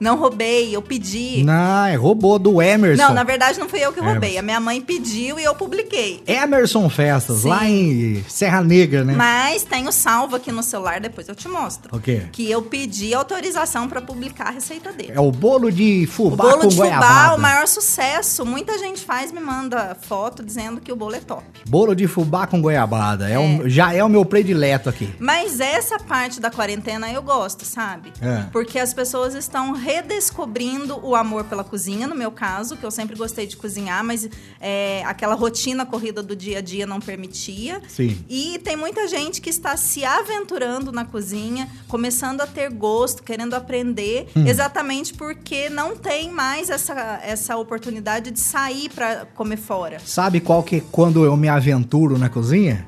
Não 0.00 0.16
roubei, 0.16 0.74
eu 0.74 0.80
pedi. 0.82 1.42
Não, 1.44 1.84
é 1.86 1.94
roubou 1.96 2.38
do 2.38 2.60
Emerson. 2.62 3.02
Não, 3.02 3.14
na 3.14 3.24
verdade 3.24 3.58
não 3.58 3.68
fui 3.68 3.80
eu 3.80 3.92
que 3.92 4.00
É, 4.00 4.02
roubei. 4.02 4.38
A 4.38 4.42
minha 4.42 4.60
mãe 4.60 4.80
pediu 4.80 5.38
e 5.38 5.44
eu 5.44 5.54
publiquei. 5.54 6.22
Emerson 6.26 6.88
Festas, 6.88 7.38
Sim. 7.38 7.48
lá 7.48 7.64
em 7.68 8.24
Serra 8.28 8.62
Negra, 8.62 9.04
né? 9.04 9.14
Mas 9.16 9.64
tenho 9.64 9.90
salvo 9.92 10.36
aqui 10.36 10.52
no 10.52 10.62
celular, 10.62 11.00
depois 11.00 11.28
eu 11.28 11.34
te 11.34 11.48
mostro. 11.48 11.94
O 11.96 12.00
quê? 12.00 12.22
Que 12.32 12.50
eu 12.50 12.62
pedi 12.62 13.12
autorização 13.14 13.88
para 13.88 14.00
publicar 14.00 14.48
a 14.48 14.50
receita 14.50 14.92
dele. 14.92 15.12
É 15.14 15.20
o 15.20 15.30
bolo 15.32 15.70
de 15.72 16.04
O 16.04 16.08
fubá 16.12 16.44
bolo 16.44 16.60
com 16.62 16.68
de 16.68 16.76
fubá, 16.76 16.86
goiabada. 16.88 17.34
o 17.34 17.38
maior 17.40 17.66
sucesso. 17.66 18.44
Muita 18.46 18.78
gente 18.78 19.00
faz, 19.04 19.32
me 19.32 19.40
manda 19.40 19.96
foto 20.00 20.42
dizendo 20.44 20.80
que 20.80 20.92
o 20.92 20.96
bolo 20.96 21.14
é 21.16 21.20
top. 21.20 21.42
Bolo 21.68 21.94
de 21.94 22.06
fubá 22.06 22.46
com 22.46 22.60
goiabada. 22.60 23.28
É 23.28 23.38
o- 23.38 23.68
já 23.68 23.92
é 23.92 24.02
o 24.04 24.08
meu 24.08 24.24
predileto 24.24 24.88
aqui. 24.88 25.12
Mas 25.18 25.60
essa 25.60 25.98
parte 25.98 26.40
da 26.40 26.50
quarentena 26.50 27.10
eu 27.10 27.22
gosto, 27.22 27.64
sabe? 27.64 28.12
É. 28.20 28.44
Porque 28.52 28.78
as 28.78 28.94
pessoas 28.94 29.34
estão 29.34 29.72
redescobrindo 29.88 31.00
o 31.02 31.14
amor 31.14 31.44
pela 31.44 31.64
cozinha, 31.64 32.06
no 32.06 32.14
meu 32.14 32.30
caso, 32.30 32.76
que 32.76 32.84
eu 32.84 32.90
sempre 32.90 33.16
gostei 33.16 33.46
de 33.46 33.56
cozinhar, 33.56 34.04
mas 34.04 34.28
é, 34.60 35.02
aquela 35.06 35.34
rotina 35.34 35.86
corrida 35.86 36.22
do 36.22 36.36
dia 36.36 36.58
a 36.58 36.60
dia 36.60 36.86
não 36.86 37.00
permitia. 37.00 37.80
Sim. 37.88 38.18
E 38.28 38.58
tem 38.62 38.76
muita 38.76 39.08
gente 39.08 39.40
que 39.40 39.48
está 39.48 39.78
se 39.78 40.04
aventurando 40.04 40.92
na 40.92 41.06
cozinha, 41.06 41.66
começando 41.88 42.42
a 42.42 42.46
ter 42.46 42.68
gosto, 42.70 43.22
querendo 43.22 43.54
aprender, 43.54 44.28
Hum. 44.36 44.46
exatamente 44.46 45.14
porque 45.14 45.70
não 45.70 45.96
tem 45.96 46.30
mais 46.30 46.68
essa, 46.68 47.18
essa 47.22 47.56
oportunidade 47.56 48.30
de 48.30 48.40
sair 48.40 48.90
para 48.90 49.24
comer 49.34 49.56
fora. 49.56 49.98
Sabe 50.04 50.38
qual 50.40 50.62
que 50.62 50.76
é 50.76 50.82
quando 50.92 51.24
eu 51.24 51.34
me 51.34 51.48
aventuro 51.48 52.18
na 52.18 52.28
cozinha? 52.28 52.86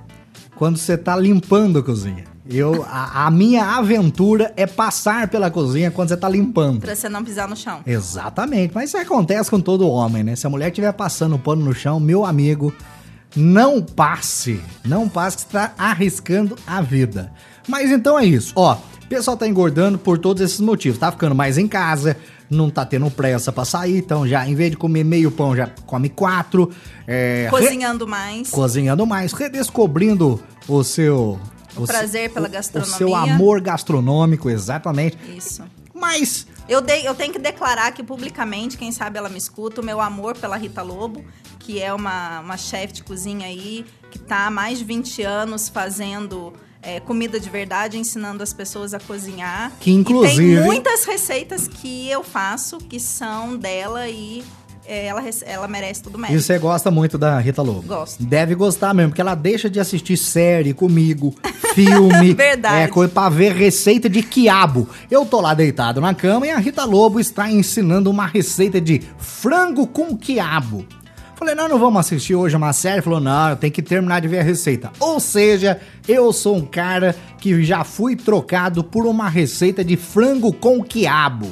Quando 0.54 0.76
você 0.76 0.98
tá 0.98 1.16
limpando 1.16 1.78
a 1.78 1.82
cozinha. 1.82 2.24
Eu, 2.48 2.84
a, 2.88 3.26
a 3.26 3.30
minha 3.30 3.76
aventura 3.76 4.52
é 4.56 4.66
passar 4.66 5.28
pela 5.28 5.50
cozinha 5.50 5.90
quando 5.90 6.08
você 6.08 6.16
tá 6.16 6.28
limpando. 6.28 6.80
Pra 6.80 6.94
você 6.96 7.08
não 7.08 7.22
pisar 7.22 7.46
no 7.48 7.54
chão. 7.56 7.80
Exatamente, 7.86 8.72
mas 8.74 8.88
isso 8.90 8.98
acontece 8.98 9.50
com 9.50 9.60
todo 9.60 9.86
homem, 9.88 10.22
né? 10.22 10.34
Se 10.36 10.46
a 10.46 10.50
mulher 10.50 10.68
estiver 10.68 10.92
passando 10.92 11.36
o 11.36 11.38
pano 11.38 11.64
no 11.64 11.74
chão, 11.74 12.00
meu 12.00 12.24
amigo, 12.24 12.74
não 13.36 13.82
passe. 13.82 14.60
Não 14.84 15.08
passe 15.08 15.36
que 15.36 15.42
você 15.42 15.48
tá 15.50 15.72
arriscando 15.78 16.56
a 16.66 16.80
vida. 16.80 17.30
Mas 17.68 17.90
então 17.90 18.18
é 18.18 18.24
isso, 18.24 18.52
ó. 18.56 18.74
O 19.04 19.06
pessoal 19.10 19.36
tá 19.36 19.46
engordando 19.46 19.98
por 19.98 20.18
todos 20.18 20.42
esses 20.42 20.60
motivos. 20.60 20.98
Tá 20.98 21.10
ficando 21.12 21.34
mais 21.34 21.58
em 21.58 21.68
casa, 21.68 22.16
não 22.48 22.70
tá 22.70 22.86
tendo 22.86 23.10
pressa 23.10 23.52
pra 23.52 23.64
sair, 23.64 23.98
então 23.98 24.26
já, 24.26 24.48
em 24.48 24.54
vez 24.54 24.70
de 24.70 24.76
comer 24.76 25.04
meio 25.04 25.30
pão, 25.30 25.54
já 25.54 25.68
come 25.84 26.08
quatro. 26.08 26.70
É, 27.06 27.44
re- 27.44 27.50
Cozinhando 27.50 28.06
mais. 28.06 28.48
cozinhando 28.50 29.06
mais, 29.06 29.32
redescobrindo 29.32 30.40
o 30.66 30.82
seu... 30.82 31.38
O 31.76 31.86
prazer 31.86 32.30
pela 32.32 32.48
o- 32.48 32.50
gastronomia. 32.50 32.94
O 32.94 32.98
seu 32.98 33.14
amor 33.14 33.60
gastronômico, 33.60 34.48
exatamente. 34.50 35.16
Isso. 35.36 35.62
Mas 35.94 36.46
Eu, 36.68 36.80
dei, 36.80 37.06
eu 37.06 37.14
tenho 37.16 37.32
que 37.32 37.38
declarar 37.38 37.88
aqui 37.88 38.00
publicamente, 38.02 38.78
quem 38.78 38.92
sabe 38.92 39.18
ela 39.18 39.28
me 39.28 39.36
escuta, 39.38 39.80
o 39.80 39.84
meu 39.84 40.00
amor 40.00 40.36
pela 40.36 40.56
Rita 40.56 40.82
Lobo, 40.82 41.24
que 41.58 41.82
é 41.82 41.92
uma, 41.92 42.40
uma 42.40 42.56
chefe 42.56 42.92
de 42.94 43.02
cozinha 43.02 43.46
aí, 43.46 43.84
que 44.10 44.18
tá 44.20 44.46
há 44.46 44.50
mais 44.52 44.78
de 44.78 44.84
20 44.84 45.20
anos 45.22 45.68
fazendo 45.68 46.52
é, 46.80 47.00
comida 47.00 47.40
de 47.40 47.50
verdade, 47.50 47.98
ensinando 47.98 48.42
as 48.42 48.52
pessoas 48.52 48.94
a 48.94 49.00
cozinhar. 49.00 49.72
Que, 49.80 49.90
E 49.90 49.94
inclusive- 49.94 50.36
tem 50.56 50.64
muitas 50.64 51.04
receitas 51.04 51.66
que 51.66 52.08
eu 52.08 52.22
faço 52.22 52.78
que 52.78 53.00
são 53.00 53.56
dela 53.56 54.08
e 54.08 54.44
ela, 54.92 55.20
rece- 55.20 55.44
ela 55.46 55.68
merece 55.68 56.02
tudo 56.02 56.18
E 56.18 56.20
mérito. 56.20 56.40
você 56.42 56.58
gosta 56.58 56.90
muito 56.90 57.16
da 57.16 57.38
Rita 57.38 57.62
Lobo? 57.62 57.82
Gosto. 57.82 58.22
Deve 58.22 58.54
gostar 58.54 58.92
mesmo, 58.94 59.10
porque 59.10 59.20
ela 59.20 59.34
deixa 59.34 59.68
de 59.70 59.78
assistir 59.80 60.16
série 60.16 60.72
comigo, 60.74 61.34
filme. 61.74 62.32
Verdade. 62.34 62.82
É, 62.82 62.88
coisa 62.88 63.12
pra 63.12 63.28
ver 63.28 63.52
receita 63.54 64.08
de 64.08 64.22
quiabo. 64.22 64.88
Eu 65.10 65.24
tô 65.24 65.40
lá 65.40 65.54
deitado 65.54 66.00
na 66.00 66.14
cama 66.14 66.46
e 66.46 66.50
a 66.50 66.58
Rita 66.58 66.84
Lobo 66.84 67.20
está 67.20 67.50
ensinando 67.50 68.10
uma 68.10 68.26
receita 68.26 68.80
de 68.80 69.02
frango 69.18 69.86
com 69.86 70.16
quiabo. 70.16 70.84
Falei, 71.36 71.54
não, 71.54 71.70
não 71.70 71.78
vamos 71.78 72.00
assistir 72.00 72.34
hoje 72.34 72.54
uma 72.54 72.70
série. 72.74 73.00
Falou, 73.00 73.18
não, 73.18 73.56
tenho 73.56 73.72
que 73.72 73.80
terminar 73.80 74.20
de 74.20 74.28
ver 74.28 74.40
a 74.40 74.42
receita. 74.42 74.90
Ou 75.00 75.18
seja, 75.18 75.80
eu 76.06 76.32
sou 76.34 76.54
um 76.56 76.66
cara 76.66 77.16
que 77.38 77.62
já 77.64 77.82
fui 77.82 78.14
trocado 78.14 78.84
por 78.84 79.06
uma 79.06 79.26
receita 79.26 79.82
de 79.82 79.96
frango 79.96 80.52
com 80.52 80.82
quiabo. 80.84 81.48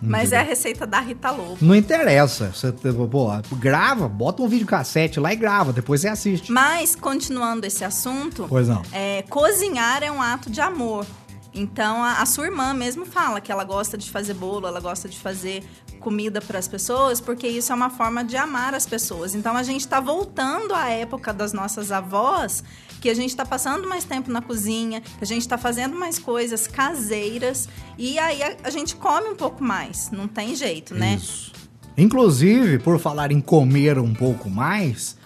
Mas 0.00 0.32
é 0.32 0.38
a 0.38 0.42
receita 0.42 0.86
da 0.86 1.00
Rita 1.00 1.30
Lobo. 1.30 1.58
Não 1.60 1.74
interessa. 1.74 2.52
Você, 2.54 2.72
pô, 2.72 3.28
grava, 3.56 4.08
bota 4.08 4.42
um 4.42 4.48
vídeo 4.48 4.66
cassete 4.66 5.18
lá 5.18 5.32
e 5.32 5.36
grava, 5.36 5.72
depois 5.72 6.00
você 6.00 6.08
assiste. 6.08 6.52
Mas, 6.52 6.94
continuando 6.94 7.66
esse 7.66 7.84
assunto, 7.84 8.46
Pois 8.48 8.68
não. 8.68 8.82
é, 8.92 9.22
cozinhar 9.28 10.02
é 10.02 10.10
um 10.10 10.22
ato 10.22 10.50
de 10.50 10.60
amor. 10.60 11.04
Então, 11.52 12.04
a, 12.04 12.20
a 12.20 12.26
sua 12.26 12.44
irmã 12.46 12.72
mesmo 12.72 13.04
fala 13.04 13.40
que 13.40 13.50
ela 13.50 13.64
gosta 13.64 13.98
de 13.98 14.08
fazer 14.10 14.34
bolo, 14.34 14.66
ela 14.66 14.80
gosta 14.80 15.08
de 15.08 15.18
fazer 15.18 15.64
comida 15.98 16.40
para 16.40 16.58
as 16.58 16.66
pessoas, 16.66 17.20
porque 17.20 17.46
isso 17.46 17.72
é 17.72 17.74
uma 17.74 17.90
forma 17.90 18.24
de 18.24 18.36
amar 18.36 18.74
as 18.74 18.86
pessoas. 18.86 19.34
Então, 19.34 19.56
a 19.56 19.62
gente 19.62 19.80
está 19.80 20.00
voltando 20.00 20.74
à 20.74 20.88
época 20.88 21.32
das 21.32 21.52
nossas 21.52 21.92
avós, 21.92 22.64
que 23.00 23.10
a 23.10 23.14
gente 23.14 23.30
está 23.30 23.44
passando 23.44 23.88
mais 23.88 24.04
tempo 24.04 24.30
na 24.30 24.40
cozinha, 24.40 25.00
que 25.00 25.22
a 25.22 25.26
gente 25.26 25.42
está 25.42 25.58
fazendo 25.58 25.96
mais 25.96 26.18
coisas 26.18 26.66
caseiras, 26.66 27.68
e 27.96 28.18
aí 28.18 28.42
a, 28.42 28.56
a 28.64 28.70
gente 28.70 28.96
come 28.96 29.28
um 29.28 29.36
pouco 29.36 29.62
mais. 29.62 30.10
Não 30.10 30.26
tem 30.26 30.54
jeito, 30.54 30.94
né? 30.94 31.14
Isso. 31.14 31.52
Inclusive, 31.96 32.78
por 32.78 32.98
falar 32.98 33.32
em 33.32 33.40
comer 33.40 33.98
um 33.98 34.14
pouco 34.14 34.48
mais, 34.48 35.16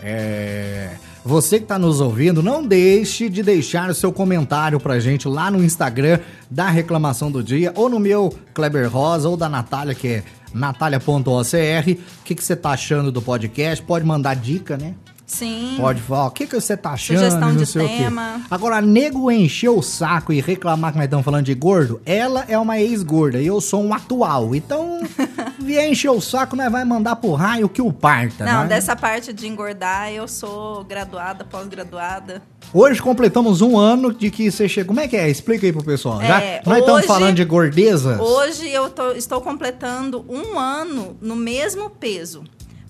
é, 0.00 0.96
você 1.24 1.58
que 1.58 1.64
está 1.64 1.78
nos 1.78 2.00
ouvindo, 2.00 2.42
não 2.42 2.66
deixe 2.66 3.28
de 3.28 3.42
deixar 3.42 3.90
o 3.90 3.94
seu 3.94 4.12
comentário 4.12 4.80
pra 4.80 4.98
gente 4.98 5.28
lá 5.28 5.50
no 5.50 5.62
Instagram 5.62 6.18
da 6.50 6.68
Reclamação 6.68 7.30
do 7.30 7.42
Dia, 7.42 7.72
ou 7.76 7.88
no 7.88 7.98
meu 7.98 8.34
Kleber 8.54 8.90
Rosa, 8.90 9.28
ou 9.28 9.36
da 9.36 9.48
Natália, 9.48 9.94
que 9.94 10.08
é 10.08 10.22
natalia.ocr. 10.54 11.20
O 11.20 12.24
que, 12.24 12.34
você 12.34 12.56
tá 12.56 12.70
achando 12.70 13.12
do 13.12 13.20
podcast? 13.20 13.84
Pode 13.84 14.04
mandar 14.04 14.34
dica, 14.34 14.76
né? 14.76 14.94
Sim. 15.30 15.76
Pode 15.78 16.00
falar, 16.02 16.26
o 16.26 16.30
que, 16.32 16.44
que 16.44 16.54
você 16.60 16.76
tá 16.76 16.90
achando? 16.90 17.18
Sugestão 17.18 17.54
de 17.56 17.64
tema. 17.72 18.40
Agora, 18.50 18.80
nego 18.80 19.30
encher 19.30 19.68
o 19.68 19.80
saco 19.80 20.32
e 20.32 20.40
reclamar 20.40 20.90
que 20.90 20.98
nós 20.98 21.04
estamos 21.04 21.24
falando 21.24 21.44
de 21.44 21.54
gordo, 21.54 22.00
ela 22.04 22.44
é 22.48 22.58
uma 22.58 22.80
ex-gorda 22.80 23.40
e 23.40 23.46
eu 23.46 23.60
sou 23.60 23.80
um 23.84 23.94
atual. 23.94 24.56
Então, 24.56 25.00
vier 25.60 25.88
encher 25.88 26.10
o 26.10 26.20
saco, 26.20 26.56
nós 26.56 26.70
vai 26.70 26.84
mandar 26.84 27.14
pro 27.16 27.32
raio 27.34 27.68
que 27.68 27.80
o 27.80 27.92
parta. 27.92 28.44
Não, 28.44 28.62
né? 28.62 28.68
dessa 28.68 28.96
parte 28.96 29.32
de 29.32 29.46
engordar, 29.46 30.10
eu 30.12 30.26
sou 30.26 30.82
graduada, 30.82 31.44
pós-graduada. 31.44 32.42
Hoje 32.74 33.00
completamos 33.00 33.60
um 33.60 33.78
ano 33.78 34.12
de 34.12 34.30
que 34.32 34.50
você 34.50 34.68
chegou. 34.68 34.88
Como 34.88 35.00
é 35.00 35.06
que 35.08 35.16
é? 35.16 35.28
Explica 35.30 35.64
aí 35.64 35.72
pro 35.72 35.84
pessoal. 35.84 36.20
Já, 36.20 36.40
É, 36.40 36.60
nós 36.66 36.78
estamos 36.78 36.98
hoje- 37.00 37.06
falando 37.06 37.34
de 37.36 37.44
gordezas. 37.44 38.18
Hoje 38.18 38.68
eu 38.68 38.90
tô- 38.90 39.12
estou 39.12 39.40
completando 39.40 40.24
um 40.28 40.58
ano 40.58 41.16
no 41.20 41.36
mesmo 41.36 41.88
peso. 41.88 42.42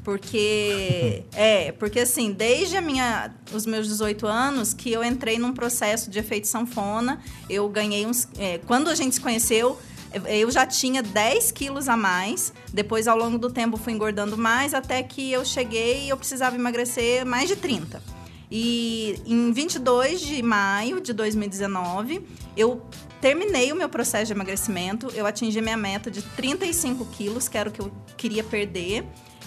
Porque, 0.02 1.24
é, 1.32 1.72
porque 1.72 2.00
assim, 2.00 2.32
desde 2.32 2.76
a 2.76 2.80
minha, 2.80 3.34
os 3.52 3.66
meus 3.66 3.86
18 3.86 4.26
anos 4.26 4.72
que 4.72 4.90
eu 4.90 5.04
entrei 5.04 5.38
num 5.38 5.52
processo 5.52 6.10
de 6.10 6.18
efeito 6.18 6.48
sanfona, 6.48 7.20
eu 7.48 7.68
ganhei 7.68 8.06
uns. 8.06 8.26
é, 8.38 8.58
quando 8.66 8.88
a 8.88 8.94
gente 8.94 9.16
se 9.16 9.20
conheceu, 9.20 9.78
eu 10.26 10.50
já 10.50 10.66
tinha 10.66 11.02
10 11.02 11.52
quilos 11.52 11.88
a 11.88 11.96
mais. 11.96 12.52
Depois, 12.72 13.06
ao 13.06 13.16
longo 13.16 13.38
do 13.38 13.50
tempo, 13.50 13.76
fui 13.76 13.92
engordando 13.92 14.36
mais, 14.36 14.74
até 14.74 15.02
que 15.02 15.30
eu 15.30 15.44
cheguei 15.44 16.06
e 16.06 16.08
eu 16.08 16.16
precisava 16.16 16.56
emagrecer 16.56 17.24
mais 17.24 17.48
de 17.48 17.56
30. 17.56 18.02
E 18.50 19.22
em 19.24 19.52
22 19.52 20.20
de 20.20 20.42
maio 20.42 21.00
de 21.00 21.12
2019, 21.12 22.20
eu 22.56 22.82
terminei 23.20 23.70
o 23.70 23.76
meu 23.76 23.88
processo 23.88 24.26
de 24.26 24.32
emagrecimento. 24.32 25.08
Eu 25.14 25.24
atingi 25.24 25.60
minha 25.60 25.76
meta 25.76 26.10
de 26.10 26.20
35 26.22 27.04
quilos, 27.06 27.48
que 27.48 27.56
era 27.56 27.68
o 27.68 27.72
que 27.72 27.80
eu 27.80 27.92
queria 28.16 28.42
perder. 28.42 29.06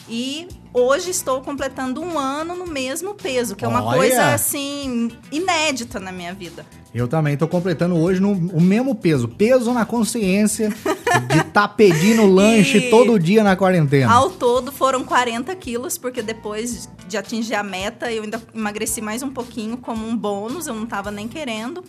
E 0.10 0.48
hoje 0.74 1.12
estou 1.12 1.42
completando 1.42 2.02
um 2.02 2.20
ano 2.20 2.56
no 2.56 2.68
mesmo 2.68 3.14
peso, 3.16 3.56
que 3.56 3.64
é 3.64 3.68
uma 3.68 3.84
Olha! 3.84 3.98
coisa 3.98 4.34
assim 4.34 5.10
inédita 5.32 6.00
na 6.00 6.12
minha 6.12 6.34
vida. 6.34 6.66
Eu 6.94 7.08
também 7.08 7.36
tô 7.36 7.48
completando 7.48 7.96
hoje 7.96 8.20
no, 8.20 8.32
o 8.34 8.62
mesmo 8.62 8.94
peso. 8.94 9.28
Peso 9.28 9.74
na 9.74 9.84
consciência 9.86 10.70
de 10.70 11.38
estar 11.40 11.70
pedindo 11.70 12.26
lanche 12.28 12.78
E- 12.78 12.90
todo 12.92 13.18
dia 13.18 13.44
na 13.44 13.56
quarentena. 13.56 14.12
Ao 14.14 14.30
todo 14.30 14.72
foram 14.72 15.04
40 15.04 15.56
quilos, 15.56 15.98
porque 15.98 16.22
depois 16.22 16.88
de 17.08 17.18
atingir 17.18 17.56
a 17.56 17.64
meta, 17.64 18.12
eu 18.12 18.24
ainda 18.24 18.42
emagreci 18.54 19.02
mais 19.02 19.24
um 19.24 19.30
pouquinho 19.32 19.78
como 19.78 20.06
um 20.08 20.16
bônus, 20.16 20.68
eu 20.68 20.76
não 20.76 20.84
estava 20.84 21.10
nem 21.10 21.28
querendo. 21.28 21.84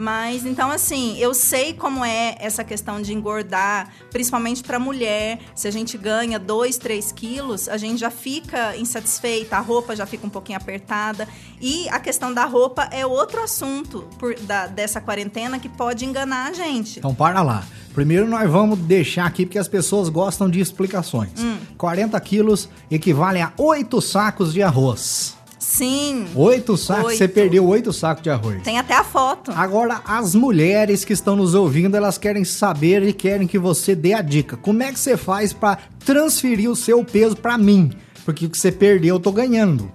Mas 0.00 0.46
então, 0.46 0.70
assim, 0.70 1.18
eu 1.18 1.34
sei 1.34 1.74
como 1.74 2.02
é 2.02 2.34
essa 2.40 2.64
questão 2.64 3.02
de 3.02 3.12
engordar, 3.12 3.90
principalmente 4.10 4.62
para 4.62 4.78
mulher. 4.78 5.38
Se 5.54 5.68
a 5.68 5.70
gente 5.70 5.98
ganha 5.98 6.38
2, 6.38 6.78
3 6.78 7.12
quilos, 7.12 7.68
a 7.68 7.76
gente 7.76 8.00
já 8.00 8.10
fica 8.10 8.74
insatisfeita, 8.78 9.58
a 9.58 9.60
roupa 9.60 9.94
já 9.94 10.06
fica 10.06 10.26
um 10.26 10.30
pouquinho 10.30 10.56
apertada. 10.56 11.28
E 11.60 11.86
a 11.90 12.00
questão 12.00 12.32
da 12.32 12.46
roupa 12.46 12.88
é 12.90 13.04
outro 13.04 13.42
assunto 13.42 14.08
por- 14.18 14.34
da- 14.40 14.66
dessa 14.68 15.02
quarentena 15.02 15.58
que 15.58 15.68
pode 15.68 16.06
enganar 16.06 16.48
a 16.48 16.52
gente. 16.54 16.98
Então 16.98 17.14
para 17.14 17.42
lá. 17.42 17.62
Primeiro 17.92 18.26
nós 18.26 18.50
vamos 18.50 18.78
deixar 18.78 19.26
aqui 19.26 19.44
porque 19.44 19.58
as 19.58 19.68
pessoas 19.68 20.08
gostam 20.08 20.48
de 20.48 20.60
explicações. 20.60 21.30
Hum. 21.38 21.58
40 21.76 22.18
quilos 22.20 22.70
equivalem 22.90 23.42
a 23.42 23.52
8 23.58 24.00
sacos 24.00 24.54
de 24.54 24.62
arroz. 24.62 25.36
Sim, 25.70 26.26
8 26.34 26.76
sacos, 26.76 27.04
Oito. 27.04 27.18
você 27.18 27.28
perdeu 27.28 27.64
8 27.64 27.92
sacos 27.92 28.24
de 28.24 28.28
arroz. 28.30 28.60
tem 28.64 28.76
até 28.76 28.92
a 28.92 29.04
foto. 29.04 29.52
Agora, 29.54 30.00
as 30.04 30.34
mulheres 30.34 31.04
que 31.04 31.12
estão 31.12 31.36
nos 31.36 31.54
ouvindo, 31.54 31.96
elas 31.96 32.18
querem 32.18 32.44
saber 32.44 33.04
e 33.04 33.12
querem 33.12 33.46
que 33.46 33.56
você 33.58 33.94
dê 33.94 34.12
a 34.12 34.20
dica. 34.20 34.56
Como 34.56 34.82
é 34.82 34.92
que 34.92 34.98
você 34.98 35.16
faz 35.16 35.52
pra 35.52 35.78
transferir 36.04 36.68
o 36.68 36.74
seu 36.74 37.04
peso 37.04 37.36
pra 37.36 37.56
mim? 37.56 37.92
Porque 38.24 38.46
o 38.46 38.50
que 38.50 38.58
você 38.58 38.72
perdeu, 38.72 39.14
eu 39.14 39.20
tô 39.20 39.30
ganhando. 39.30 39.90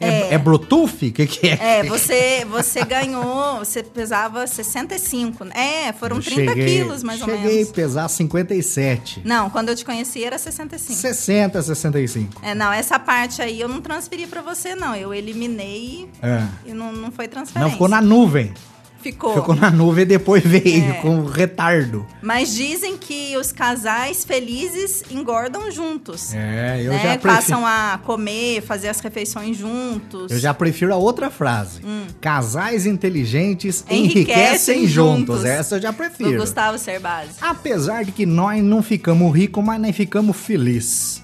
É, 0.00 0.08
É. 0.30 0.34
é 0.34 0.38
Bluetooth? 0.38 1.06
O 1.08 1.12
que, 1.12 1.26
que 1.26 1.48
é? 1.48 1.78
É, 1.78 1.82
você, 1.84 2.44
você 2.48 2.84
ganhou, 2.84 3.58
você 3.58 3.82
pesava 3.82 4.46
65. 4.46 5.44
né? 5.44 5.52
É, 5.88 5.92
foram 5.92 6.16
Eu 6.16 6.22
30 6.22 6.52
cheguei- 6.52 6.66
quilos, 6.78 7.02
mais 7.02 7.20
ou 7.20 7.26
Cheguei 7.28 7.54
menos. 7.56 7.70
a 7.70 7.72
pesar 7.74 8.08
57. 8.08 9.22
Não, 9.24 9.50
quando 9.50 9.70
eu 9.70 9.76
te 9.76 9.84
conheci 9.84 10.24
era 10.24 10.38
65. 10.38 10.98
60, 11.00 11.62
65. 11.62 12.40
É, 12.44 12.54
não, 12.54 12.72
essa 12.72 12.98
parte 12.98 13.42
aí 13.42 13.60
eu 13.60 13.68
não 13.68 13.80
transferi 13.80 14.26
pra 14.26 14.40
você, 14.42 14.74
não. 14.74 14.94
Eu 14.94 15.12
eliminei 15.12 16.08
É. 16.22 16.42
e 16.66 16.72
não, 16.72 16.92
não 16.92 17.10
foi 17.10 17.26
transferência. 17.28 17.64
Não, 17.66 17.70
ficou 17.72 17.88
na 17.88 18.00
nuvem. 18.00 18.52
Ficou. 19.00 19.34
Ficou 19.34 19.54
na 19.54 19.70
nuvem 19.70 20.02
e 20.02 20.06
depois 20.06 20.42
veio 20.44 20.90
É. 20.90 20.92
com 20.94 21.24
retardo. 21.24 22.04
Mas 22.20 22.52
dizem 22.54 22.96
que 22.98 23.36
os 23.36 23.52
casais 23.52 24.24
felizes 24.24 25.04
engordam 25.10 25.70
juntos. 25.70 26.34
É, 26.34 26.80
eu 26.82 26.90
né? 26.90 26.98
já 26.98 27.08
prefiro. 27.18 27.20
Passam 27.34 27.64
a 27.66 28.00
comer, 28.04 28.60
fazer 28.62 28.88
as 28.88 28.98
refeições 29.00 29.56
juntos. 29.56 30.32
Eu 30.32 30.38
já 30.38 30.52
prefiro 30.52 30.92
a 30.92 30.96
outra 30.96 31.30
frase. 31.30 31.80
Casais 32.20 32.86
inteligentes 32.86 33.84
enriquecem, 33.88 33.98
Hum. 33.98 34.04
Enriquecem 34.04 34.86
juntos. 34.88 35.36
juntos. 35.36 35.44
Essa 35.44 35.76
eu 35.76 35.80
já 35.82 35.90
Do 35.92 35.96
prefiro. 35.96 36.40
Gustavo 36.40 36.76
Cerbasi. 36.78 37.36
Apesar 37.40 38.04
de 38.04 38.12
que 38.12 38.26
nós 38.26 38.62
não 38.62 38.82
ficamos 38.82 39.34
ricos, 39.34 39.62
mas 39.64 39.80
nem 39.80 39.92
ficamos 39.92 40.36
felizes. 40.36 41.22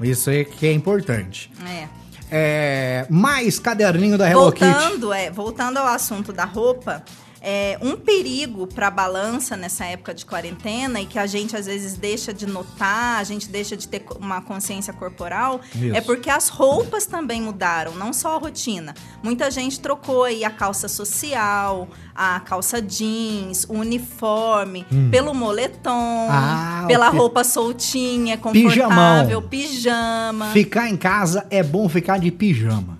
Isso 0.00 0.28
é 0.30 0.42
que 0.42 0.66
é 0.66 0.72
importante. 0.72 1.50
É. 1.64 1.86
É, 2.34 3.04
mais 3.10 3.58
caderninho 3.58 4.16
da 4.16 4.26
Hello 4.28 4.50
Kitty. 4.50 4.64
Voltando, 4.64 5.12
é, 5.12 5.30
voltando 5.30 5.76
ao 5.76 5.86
assunto 5.86 6.32
da 6.32 6.46
roupa, 6.46 7.04
é, 7.42 7.76
um 7.82 7.96
perigo 7.96 8.66
para 8.68 8.86
a 8.86 8.90
balança 8.90 9.56
nessa 9.56 9.84
época 9.84 10.14
de 10.14 10.24
quarentena 10.24 11.00
e 11.00 11.06
que 11.06 11.18
a 11.18 11.26
gente 11.26 11.56
às 11.56 11.66
vezes 11.66 11.94
deixa 11.94 12.32
de 12.32 12.46
notar, 12.46 13.18
a 13.20 13.24
gente 13.24 13.48
deixa 13.48 13.76
de 13.76 13.88
ter 13.88 14.04
uma 14.20 14.40
consciência 14.40 14.92
corporal, 14.92 15.60
Isso. 15.74 15.96
é 15.96 16.00
porque 16.00 16.30
as 16.30 16.48
roupas 16.48 17.04
também 17.04 17.42
mudaram, 17.42 17.94
não 17.96 18.12
só 18.12 18.36
a 18.36 18.38
rotina. 18.38 18.94
Muita 19.22 19.50
gente 19.50 19.80
trocou 19.80 20.24
aí 20.24 20.44
a 20.44 20.50
calça 20.50 20.86
social, 20.86 21.88
a 22.14 22.38
calça 22.40 22.80
jeans, 22.80 23.64
o 23.68 23.74
uniforme, 23.74 24.86
pelo 25.10 25.34
moletom, 25.34 25.72
Hum. 25.92 26.28
Ah, 26.30 26.84
pela 26.86 27.08
roupa 27.08 27.42
soltinha, 27.42 28.36
Pijamão. 28.38 28.62
confortável, 28.62 29.42
pijama. 29.42 30.46
Ficar 30.52 30.88
em 30.88 30.96
casa 30.96 31.46
é 31.50 31.62
bom 31.62 31.88
ficar 31.88 32.18
de 32.18 32.30
pijama. 32.30 32.98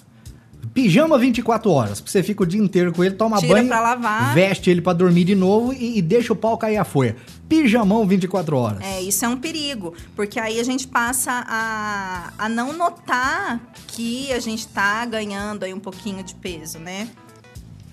Pijama 0.75 1.19
24 1.19 1.71
horas. 1.71 2.01
porque 2.01 2.11
Você 2.11 2.23
fica 2.23 2.43
o 2.43 2.47
dia 2.47 2.61
inteiro 2.61 2.93
com 2.93 3.05
ele, 3.05 3.15
toma 3.15 3.39
Tira 3.39 3.55
banho, 3.55 3.69
pra 3.69 3.81
lavar. 3.81 4.35
veste 4.35 4.71
ele 4.71 4.81
pra 4.81 4.93
dormir 4.93 5.25
de 5.25 5.35
novo 5.35 5.73
e, 5.73 5.99
e 5.99 6.03
deixa 6.03 6.33
o 6.33 6.37
pau 6.37 6.57
cair 6.57 6.79
a 6.79 6.85
folha. 6.85 7.15
Pijamão 7.49 8.07
24 8.07 8.57
horas. 8.57 8.81
É, 8.81 9.03
isso 9.03 9.25
é 9.25 9.29
um 9.29 9.37
perigo, 9.37 9.93
porque 10.17 10.41
aí 10.41 10.59
a 10.59 10.65
gente 10.65 10.89
passa 10.89 11.45
a, 11.47 12.33
a 12.39 12.49
não 12.49 12.73
notar 12.73 13.61
que 13.89 14.33
a 14.33 14.41
gente 14.41 14.67
tá 14.69 15.05
ganhando 15.05 15.65
aí 15.65 15.75
um 15.75 15.81
pouquinho 15.81 16.23
de 16.23 16.35
peso, 16.35 16.79
né? 16.79 17.09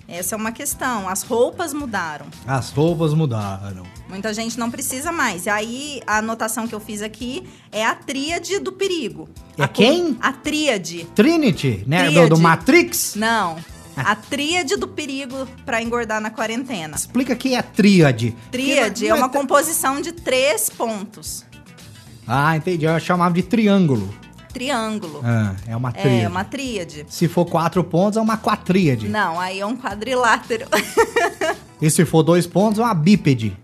Essa 0.08 0.34
é 0.34 0.38
uma 0.38 0.50
questão. 0.50 1.08
As 1.08 1.22
roupas 1.22 1.72
mudaram. 1.74 2.26
As 2.46 2.70
roupas 2.70 3.12
mudaram. 3.14 3.84
Muita 4.10 4.34
gente 4.34 4.58
não 4.58 4.70
precisa 4.70 5.12
mais. 5.12 5.46
E 5.46 5.48
aí, 5.50 6.02
a 6.06 6.18
anotação 6.18 6.66
que 6.66 6.74
eu 6.74 6.80
fiz 6.80 7.00
aqui 7.00 7.44
é 7.70 7.86
a 7.86 7.94
tríade 7.94 8.58
do 8.58 8.72
perigo. 8.72 9.28
É 9.56 9.62
A 9.62 9.68
quem? 9.68 10.18
A 10.20 10.32
tríade. 10.32 11.06
Trinity, 11.14 11.84
né? 11.86 12.04
Do, 12.06 12.10
Tríade. 12.10 12.28
do 12.30 12.38
Matrix? 12.38 13.14
Não. 13.14 13.56
A 13.96 14.14
tríade 14.16 14.76
do 14.76 14.88
perigo 14.88 15.46
pra 15.64 15.80
engordar 15.80 16.20
na 16.20 16.30
quarentena. 16.30 16.96
Explica 16.96 17.36
que 17.36 17.54
é 17.54 17.62
tríade. 17.62 18.34
Tríade 18.50 19.06
é 19.06 19.10
não- 19.10 19.16
uma 19.18 19.26
não 19.28 19.32
composição 19.32 20.00
de 20.00 20.10
três 20.12 20.68
pontos. 20.68 21.44
Ah, 22.26 22.56
entendi. 22.56 22.84
Eu 22.86 22.98
chamava 22.98 23.32
de 23.34 23.42
triângulo. 23.42 24.12
Triângulo. 24.52 25.20
Ah, 25.24 25.54
é 25.68 25.76
uma 25.76 25.92
tríade. 25.92 26.24
É, 26.24 26.28
uma 26.28 26.42
tríade. 26.44 27.06
Se 27.08 27.28
for 27.28 27.44
quatro 27.44 27.84
pontos, 27.84 28.16
é 28.16 28.20
uma 28.20 28.36
quatríade. 28.36 29.08
Não, 29.08 29.38
aí 29.38 29.60
é 29.60 29.66
um 29.66 29.76
quadrilátero. 29.76 30.66
E 31.82 31.88
se 31.88 32.04
for 32.04 32.22
dois 32.22 32.46
pontos, 32.46 32.78
é 32.78 32.82
uma 32.82 32.92
bípede. 32.92 33.56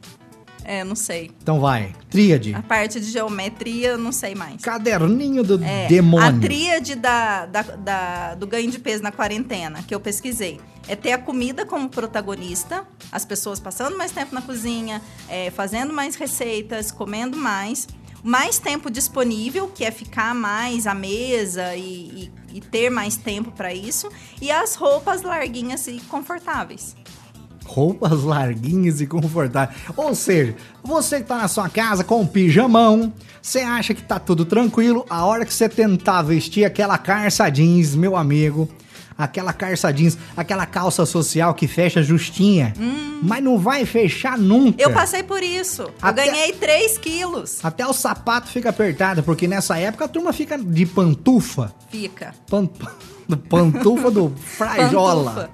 É, 0.67 0.83
não 0.85 0.97
sei. 0.97 1.31
Então 1.43 1.61
vai. 1.61 1.95
Tríade. 2.11 2.53
A 2.55 2.63
parte 2.63 3.01
de 3.01 3.11
geometria, 3.11 3.91
eu 3.91 3.99
não 3.99 4.11
sei 4.13 4.35
mais. 4.35 4.61
Caderninho 4.63 5.43
do 5.45 5.63
É, 5.65 5.87
demônio. 5.87 6.29
A 6.29 6.41
tríade 6.41 6.95
da, 6.97 7.47
da- 7.47 7.63
da- 7.63 8.35
do 8.35 8.47
ganho 8.47 8.71
de 8.71 8.79
peso 8.79 9.03
na 9.03 9.13
quarentena, 9.13 9.83
que 9.83 9.95
eu 9.95 10.01
pesquisei, 10.01 10.61
é 10.89 10.97
ter 10.97 11.13
a 11.13 11.19
comida 11.19 11.65
como 11.65 11.89
protagonista, 11.89 12.85
as 13.13 13.25
pessoas 13.25 13.61
passando 13.61 13.97
mais 13.97 14.11
tempo 14.13 14.35
na 14.35 14.43
cozinha, 14.43 15.01
é, 15.29 15.51
fazendo 15.51 15.93
mais 15.93 16.17
receitas, 16.17 16.91
comendo 16.91 17.37
mais, 17.37 17.87
mais 18.23 18.59
tempo 18.59 18.91
disponível, 18.91 19.69
que 19.69 19.85
é 19.85 19.91
ficar 19.91 20.35
mais 20.35 20.87
à 20.87 20.95
mesa 20.95 21.77
e, 21.77 22.31
e- 22.53 22.59
e 22.59 22.61
ter 22.61 22.89
mais 22.91 23.17
tempo 23.17 23.51
para 23.53 23.73
isso, 23.75 24.09
e 24.41 24.51
as 24.51 24.75
roupas 24.77 25.23
larguinhas 25.23 25.87
e 25.87 26.01
confortáveis. 26.09 26.97
Roupas 27.67 28.23
larguinhas 28.23 29.01
e 29.01 29.07
confortáveis. 29.07 29.79
Ou 29.97 30.15
seja, 30.15 30.55
você 30.83 31.19
que 31.21 31.27
tá 31.27 31.37
na 31.39 31.49
sua 31.49 31.69
casa 31.69 32.05
com 32.05 32.21
um 32.21 32.27
pijamão, 32.27 33.13
você 33.43 33.61
acha 33.61 33.93
que 33.93 34.03
tá 34.03 34.19
tudo 34.19 34.45
tranquilo, 34.45 35.05
a 35.11 35.25
hora 35.25 35.45
que 35.45 35.53
você 35.53 35.69
tentar 35.69 36.23
vestir 36.23 36.65
aquela 36.65 36.97
calça 36.97 37.49
jeans, 37.51 37.95
meu 37.95 38.17
amigo, 38.17 38.69
aquela 39.19 39.53
calça 39.53 39.93
jeans, 39.93 40.17
aquela 40.37 40.65
calça 40.67 41.05
social 41.05 41.55
que 41.55 41.67
fecha 41.67 42.03
justinha, 42.03 42.73
mas 43.23 43.43
não 43.43 43.59
vai 43.59 43.85
fechar 43.85 44.39
nunca. 44.39 44.71
Hum. 44.85 44.89
Eu 44.89 44.93
passei 44.93 45.23
por 45.23 45.43
isso. 45.43 45.83
Eu 45.83 45.93
Até- 46.01 46.27
ganhei 46.27 46.53
3 46.53 46.99
quilos. 46.99 47.65
Até 47.65 47.87
o 47.87 47.93
sapato 47.93 48.49
fica 48.49 48.71
apertado, 48.71 49.23
porque 49.23 49.49
nessa 49.49 49.77
época 49.79 50.05
a 50.05 50.09
turma 50.09 50.33
fica 50.33 50.57
de 50.57 50.87
pantufa. 50.87 51.75
Fica. 51.91 52.35
Pan- 52.49 52.69
pantufa 53.49 54.11
do 54.11 54.33
frajola. 54.39 55.31
Pantufa. 55.33 55.51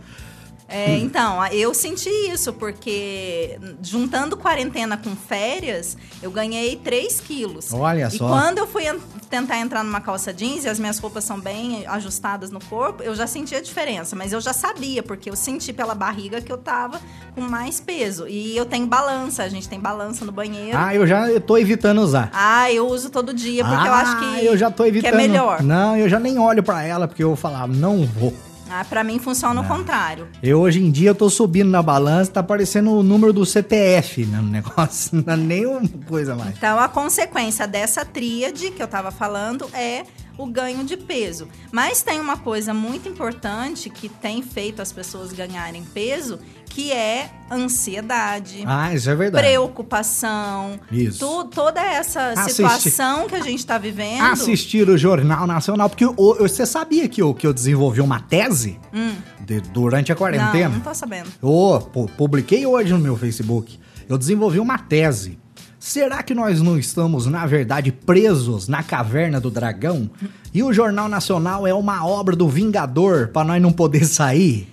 É, 0.75 0.97
então, 0.97 1.45
eu 1.49 1.75
senti 1.75 2.09
isso, 2.09 2.53
porque 2.55 3.59
juntando 3.83 4.37
quarentena 4.39 4.97
com 4.97 5.15
férias, 5.15 5.99
eu 6.23 6.31
ganhei 6.31 6.77
3 6.77 7.21
quilos. 7.21 7.73
Olha 7.75 8.09
e 8.13 8.17
só. 8.17 8.27
quando 8.27 8.57
eu 8.59 8.67
fui 8.67 8.89
en- 8.89 8.99
tentar 9.29 9.59
entrar 9.59 9.85
numa 9.85 10.01
calça 10.01 10.33
jeans 10.33 10.65
e 10.65 10.69
as 10.71 10.79
minhas 10.79 10.99
roupas 10.99 11.25
são 11.25 11.39
bem 11.39 11.85
ajustadas 11.87 12.51
no 12.51 12.59
corpo, 12.65 13.03
eu 13.03 13.15
já 13.15 13.27
senti 13.27 13.55
a 13.55 13.61
diferença. 13.61 14.17
Mas 14.17 14.33
eu 14.33 14.41
já 14.41 14.55
sabia, 14.55 15.03
porque 15.03 15.29
eu 15.29 15.37
senti 15.37 15.73
pela 15.75 15.95
barriga 15.95 16.41
que 16.41 16.51
eu 16.51 16.57
tava 16.57 17.01
com 17.35 17.43
mais 17.43 17.79
peso. 17.79 18.27
E 18.27 18.57
eu 18.57 18.65
tenho 18.65 18.87
balança, 18.87 19.43
a 19.43 19.49
gente 19.51 19.69
tem 19.69 19.79
balança 19.79 20.25
no 20.25 20.33
banheiro. 20.33 20.79
Ah, 20.79 20.95
eu 20.95 21.07
já 21.07 21.31
eu 21.31 21.41
tô 21.41 21.59
evitando 21.59 22.01
usar. 22.01 22.31
Ah, 22.33 22.73
eu 22.73 22.87
uso 22.89 23.11
todo 23.11 23.35
dia, 23.35 23.63
porque 23.65 23.89
eu 23.89 23.93
acho 23.93 24.19
que, 24.19 24.25
Ah, 24.25 24.43
eu 24.45 24.57
já 24.57 24.71
tô 24.71 24.85
que 24.85 24.89
evitando. 24.89 25.15
é 25.15 25.17
melhor. 25.17 25.63
Não, 25.63 25.97
eu 25.97 26.09
já 26.09 26.19
nem 26.19 26.39
olho 26.39 26.63
pra 26.63 26.83
ela, 26.83 27.07
porque 27.07 27.23
eu 27.23 27.29
vou 27.29 27.37
falar, 27.37 27.69
não 27.69 28.07
vou. 28.07 28.33
Ah, 28.75 28.87
pra 28.89 29.05
mim 29.05 29.19
funciona 29.19 29.61
o 29.61 29.69
contrário. 29.69 30.27
Eu 30.43 30.59
hoje 30.61 30.83
em 30.83 30.91
dia 30.91 31.11
eu 31.11 31.15
tô 31.15 31.29
subindo 31.29 31.69
na 31.69 31.83
balança, 31.83 32.31
tá 32.31 32.41
aparecendo 32.41 32.91
o 32.91 33.03
número 33.03 33.31
do 33.31 33.45
CPF 33.45 34.25
no 34.25 34.43
negócio, 34.43 35.11
não 35.27 35.35
é 35.35 35.37
nem 35.37 35.67
uma 35.67 35.87
coisa 36.09 36.35
mais. 36.35 36.57
Então, 36.57 36.79
a 36.79 36.89
consequência 36.89 37.67
dessa 37.69 38.03
tríade 38.03 38.71
que 38.71 38.83
eu 38.83 38.89
tava 38.89 39.11
falando 39.11 39.69
é 39.75 40.05
o 40.39 40.47
ganho 40.47 40.85
de 40.85 40.97
peso. 40.97 41.49
Mas 41.71 42.03
tem 42.03 42.21
uma 42.21 42.37
coisa 42.37 42.73
muito 42.75 43.09
importante 43.09 43.89
que 43.91 44.09
tem 44.09 44.43
feito 44.43 44.81
as 44.83 44.93
pessoas 44.93 45.33
ganharem 45.33 45.83
peso, 45.95 46.39
que 46.67 46.91
é 46.91 47.31
ansiedade. 47.51 48.63
Ah, 48.67 48.95
isso 48.95 49.11
é 49.11 49.15
verdade. 49.15 49.47
Preocupação, 49.47 50.81
Isso. 50.91 51.19
tu- 51.19 51.45
toda 51.45 51.81
essa 51.83 52.29
Assistir. 52.31 52.53
situação 52.63 53.27
que 53.29 53.35
a 53.35 53.41
gente 53.41 53.65
tá 53.67 53.77
vivendo. 53.77 54.23
Assistir 54.23 54.89
o 54.89 54.97
Jornal 54.97 55.47
Nacional, 55.47 55.89
porque 55.91 56.07
o- 56.07 56.35
você 56.39 56.65
sabia 56.65 57.09
que 57.09 57.21
eu, 57.21 57.35
que 57.35 57.47
eu 57.47 57.53
desenvolvi 57.53 58.01
uma 58.01 58.21
tese 58.21 58.79
Hum, 58.93 59.15
de- 59.41 59.61
durante 59.61 60.11
a 60.13 60.15
não, 60.15 60.19
quarentena? 60.19 60.69
não 60.71 60.81
tô 60.81 60.95
sabendo. 60.95 61.31
Pu- 61.41 62.09
publiquei 62.17 62.65
hoje 62.65 62.93
no 62.93 62.99
meu 62.99 63.17
Facebook. 63.17 63.79
Eu 64.09 64.17
desenvolvi 64.17 64.59
uma 64.59 64.79
tese. 64.79 65.39
Será 65.85 66.23
que 66.23 66.33
nós 66.33 66.63
não 66.63 66.79
estamos, 66.79 67.27
na 67.27 67.45
verdade, 67.45 67.91
presos 67.91 68.69
na 68.69 68.85
caverna 68.85 69.41
do 69.41 69.51
dragão? 69.51 70.09
E 70.55 70.63
o 70.63 70.73
Jornal 70.73 71.09
Nacional 71.09 71.67
é 71.67 71.75
uma 71.75 72.07
obra 72.07 72.37
do 72.37 72.49
Vingador 72.49 73.31
pra 73.33 73.43
nós 73.43 73.61
não 73.61 73.73
poder 73.73 74.05
sair? 74.05 74.69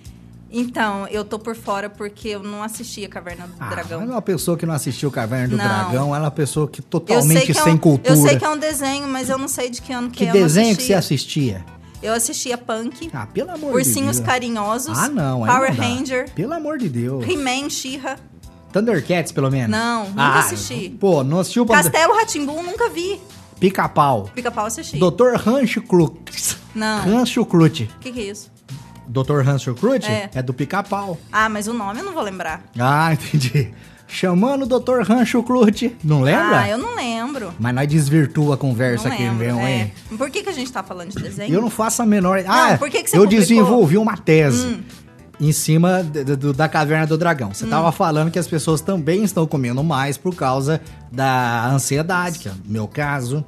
Então, 0.52 1.08
eu 1.08 1.24
tô 1.24 1.36
por 1.36 1.56
fora 1.56 1.90
porque 1.90 2.28
eu 2.28 2.44
não 2.44 2.62
assisti 2.62 3.04
a 3.04 3.08
Caverna 3.08 3.48
do 3.48 3.54
Ah, 3.58 3.70
Dragão. 3.70 4.00
mas 4.02 4.10
uma 4.10 4.22
pessoa 4.22 4.56
que 4.56 4.64
não 4.64 4.74
assistiu 4.74 5.10
Caverna 5.10 5.48
do 5.48 5.56
Não. 5.56 5.64
Dragão, 5.64 6.06
ela 6.14 6.18
é 6.18 6.26
uma 6.26 6.30
pessoa 6.30 6.68
que 6.68 6.80
totalmente 6.80 7.46
que 7.46 7.58
é 7.58 7.62
sem 7.62 7.74
um, 7.74 7.78
cultura. 7.78 8.16
Eu 8.16 8.22
sei 8.22 8.36
que 8.38 8.44
é 8.44 8.48
um 8.48 8.56
desenho, 8.58 9.08
mas 9.08 9.28
eu 9.28 9.36
não 9.38 9.48
sei 9.48 9.68
de 9.68 9.82
que 9.82 9.92
ano 9.92 10.10
que, 10.10 10.18
Que 10.18 10.24
é. 10.24 10.26
não 10.26 10.32
desenho 10.32 10.76
que 10.76 10.82
você 10.84 10.94
assistia. 10.94 11.64
Eu 12.00 12.12
assistia 12.14 12.56
Punk, 12.56 13.10
Ah, 13.12 13.26
pelo 13.26 13.50
amor 13.50 13.74
Ursinhos 13.74 14.16
de 14.16 14.22
Deus. 14.22 14.26
Carinhosos, 14.26 14.96
Ah, 14.98 15.08
não. 15.08 15.44
Power 15.44 15.76
não. 15.76 15.84
Ranger, 15.84 16.30
Pelo 16.34 16.54
amor 16.54 16.78
de 16.78 16.88
Deus. 16.88 17.24
He-Man, 17.28 17.68
She-Ra, 17.68 18.16
Thundercats, 18.72 19.32
pelo 19.32 19.50
menos. 19.50 19.70
Não, 19.70 20.08
nunca 20.08 20.22
ah, 20.22 20.38
assisti. 20.40 20.90
Pô, 20.90 21.24
não 21.24 21.40
assistiu 21.40 21.66
pra... 21.66 21.76
Castelo 21.82 22.14
Ratimbum, 22.14 22.62
nunca 22.62 22.88
vi. 22.88 23.20
Pica-pau. 23.58 24.30
Pica-pau 24.34 24.66
assisti. 24.66 24.98
Dr. 24.98 25.34
Rancho 25.36 25.82
Cruz. 25.82 26.56
Não. 26.74 27.02
Rancho 27.02 27.44
Crute. 27.44 27.90
O 27.96 27.98
que, 28.00 28.12
que 28.12 28.20
é 28.20 28.30
isso? 28.30 28.50
Dr. 29.06 29.40
Rancho 29.42 29.74
Crute 29.74 30.06
É. 30.06 30.30
é 30.34 30.42
do 30.42 30.54
pica-pau. 30.54 31.18
Ah, 31.32 31.48
mas 31.48 31.66
o 31.66 31.74
nome 31.74 32.00
eu 32.00 32.04
não 32.04 32.12
vou 32.12 32.22
lembrar. 32.22 32.62
Ah, 32.78 33.12
entendi. 33.14 33.72
Chamando 34.06 34.62
o 34.64 34.80
Dr. 34.80 35.02
Rancho 35.02 35.42
Crute. 35.42 35.96
Não 36.02 36.22
lembra? 36.22 36.60
Ah, 36.60 36.68
eu 36.68 36.78
não 36.78 36.96
lembro. 36.96 37.52
Mas 37.58 37.74
nós 37.74 37.86
desvirtua 37.88 38.54
a 38.54 38.58
conversa 38.58 39.08
não 39.08 39.14
aqui 39.14 39.22
lembro. 39.22 39.38
mesmo, 39.38 39.60
é. 39.60 39.72
hein? 39.72 39.92
Por 40.16 40.30
que, 40.30 40.42
que 40.42 40.48
a 40.48 40.52
gente 40.52 40.72
tá 40.72 40.82
falando 40.82 41.10
de 41.10 41.22
desenho? 41.22 41.52
Eu 41.54 41.60
não 41.60 41.70
faço 41.70 42.02
a 42.02 42.06
menor... 42.06 42.42
ah, 42.48 42.76
por 42.78 42.90
que 42.90 43.02
que 43.02 43.10
você 43.10 43.16
eu 43.16 43.22
publicou? 43.22 43.44
Hum. 43.44 43.48
desenvolvi 43.48 43.98
uma 43.98 44.16
tese. 44.16 44.80
Em 45.40 45.52
cima 45.52 46.02
da 46.54 46.68
Caverna 46.68 47.06
do 47.06 47.16
Dragão. 47.16 47.54
Você 47.54 47.66
tava 47.66 47.90
falando 47.90 48.30
que 48.30 48.38
as 48.38 48.46
pessoas 48.46 48.80
também 48.82 49.24
estão 49.24 49.46
comendo 49.46 49.82
mais 49.82 50.18
por 50.18 50.34
causa 50.34 50.80
da 51.10 51.66
ansiedade, 51.66 52.38
que 52.38 52.48
é 52.48 52.52
o 52.52 52.56
meu 52.66 52.86
caso. 52.86 53.44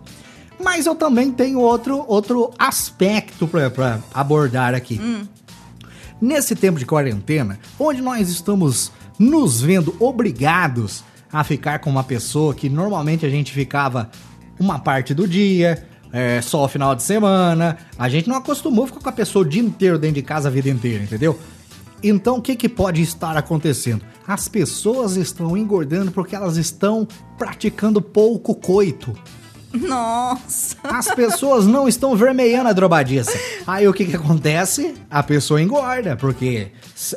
Mas 0.58 0.86
eu 0.86 0.94
também 0.94 1.30
tenho 1.30 1.58
outro, 1.58 2.04
outro 2.08 2.50
aspecto 2.58 3.46
pra 3.46 4.00
abordar 4.14 4.74
aqui. 4.74 4.98
Hum. 5.02 5.26
Nesse 6.20 6.54
tempo 6.54 6.78
de 6.78 6.86
quarentena, 6.86 7.58
onde 7.78 8.00
nós 8.00 8.28
estamos 8.28 8.92
nos 9.18 9.60
vendo 9.60 9.94
obrigados 9.98 11.04
a 11.32 11.42
ficar 11.42 11.80
com 11.80 11.90
uma 11.90 12.04
pessoa 12.04 12.54
que 12.54 12.68
normalmente 12.68 13.26
a 13.26 13.28
gente 13.28 13.52
ficava 13.52 14.10
uma 14.58 14.78
parte 14.78 15.12
do 15.12 15.26
dia, 15.26 15.84
é, 16.12 16.40
só 16.42 16.64
o 16.64 16.68
final 16.68 16.94
de 16.94 17.02
semana, 17.02 17.78
a 17.98 18.08
gente 18.08 18.28
não 18.28 18.36
acostumou 18.36 18.86
ficar 18.86 19.00
com 19.00 19.08
a 19.08 19.12
pessoa 19.12 19.44
o 19.44 19.48
dia 19.48 19.62
inteiro 19.62 19.98
dentro 19.98 20.16
de 20.16 20.22
casa 20.22 20.48
a 20.48 20.52
vida 20.52 20.68
inteira, 20.68 21.02
entendeu? 21.02 21.38
Então 22.02 22.36
o 22.36 22.42
que, 22.42 22.56
que 22.56 22.68
pode 22.68 23.00
estar 23.02 23.36
acontecendo? 23.36 24.04
As 24.26 24.48
pessoas 24.48 25.16
estão 25.16 25.56
engordando 25.56 26.10
porque 26.10 26.34
elas 26.34 26.56
estão 26.56 27.06
praticando 27.36 28.00
pouco 28.00 28.54
coito. 28.54 29.16
Nossa. 29.72 30.76
As 30.84 31.14
pessoas 31.14 31.66
não 31.66 31.88
estão 31.88 32.14
vermelhando 32.14 32.68
a 32.68 32.72
drobadiça. 32.72 33.32
Aí 33.66 33.88
o 33.88 33.92
que 33.92 34.04
que 34.04 34.16
acontece? 34.16 34.94
A 35.10 35.22
pessoa 35.22 35.62
engorda, 35.62 36.14
porque 36.16 36.68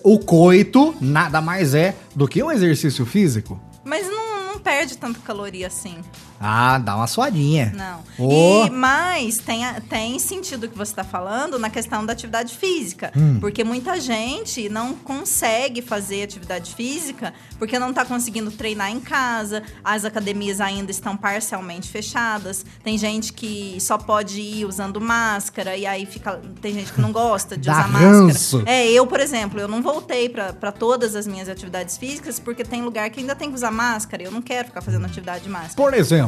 o 0.03 0.19
coito 0.19 0.95
nada 1.01 1.41
mais 1.41 1.73
é 1.73 1.95
do 2.15 2.27
que 2.27 2.41
um 2.41 2.51
exercício 2.51 3.05
físico. 3.05 3.59
Mas 3.83 4.07
não, 4.07 4.53
não 4.53 4.59
perde 4.59 4.97
tanta 4.97 5.19
caloria 5.19 5.67
assim. 5.67 5.97
Ah, 6.39 6.77
dá 6.77 6.95
uma 6.95 7.07
suadinha. 7.07 7.71
Não. 7.75 8.03
Ô. 8.17 8.65
E, 8.65 8.69
mas 8.69 9.37
tem, 9.37 9.61
tem 9.89 10.19
sentido 10.19 10.65
o 10.65 10.69
que 10.69 10.77
você 10.77 10.91
está 10.91 11.03
falando 11.03 11.57
na 11.57 11.69
questão 11.69 12.05
da 12.05 12.13
atividade 12.13 12.55
física. 12.57 13.11
Hum. 13.15 13.37
Porque 13.39 13.63
muita 13.63 13.99
gente 13.99 14.67
não 14.69 14.93
consegue 14.93 15.81
fazer 15.81 16.23
atividade 16.23 16.75
física 16.75 17.33
porque 17.57 17.79
não 17.79 17.89
está 17.91 18.03
conseguindo 18.05 18.51
treinar 18.51 18.91
em 18.91 18.99
casa. 18.99 19.63
As 19.83 20.03
academias 20.05 20.59
ainda 20.59 20.91
estão 20.91 21.15
parcialmente 21.15 21.89
fechadas. 21.89 22.65
Tem 22.83 22.97
gente 22.97 23.31
que 23.31 23.77
só 23.79 23.97
pode 23.97 24.39
ir 24.41 24.65
usando 24.65 24.99
máscara 24.99 25.75
e 25.77 25.85
aí 25.85 26.05
fica. 26.05 26.41
Tem 26.61 26.73
gente 26.73 26.91
que 26.91 27.01
não 27.01 27.11
gosta 27.11 27.57
de 27.57 27.67
Dá 27.67 27.73
usar 27.73 27.81
ranço. 27.87 28.57
máscara. 28.57 28.77
É, 28.77 28.91
eu, 28.91 29.07
por 29.07 29.19
exemplo, 29.19 29.59
eu 29.59 29.67
não 29.67 29.81
voltei 29.81 30.27
para 30.29 30.71
todas 30.71 31.15
as 31.15 31.25
minhas 31.25 31.47
atividades 31.47 31.97
físicas 31.97 32.39
porque 32.39 32.63
tem 32.63 32.81
lugar 32.81 33.09
que 33.09 33.19
ainda 33.21 33.35
tem 33.35 33.49
que 33.49 33.55
usar 33.55 33.71
máscara. 33.71 34.23
e 34.23 34.25
Eu 34.25 34.31
não 34.31 34.41
quero 34.41 34.67
ficar 34.67 34.81
fazendo 34.81 35.05
atividade 35.05 35.43
de 35.43 35.49
máscara. 35.49 35.75
Por 35.75 35.93
exemplo, 35.93 36.24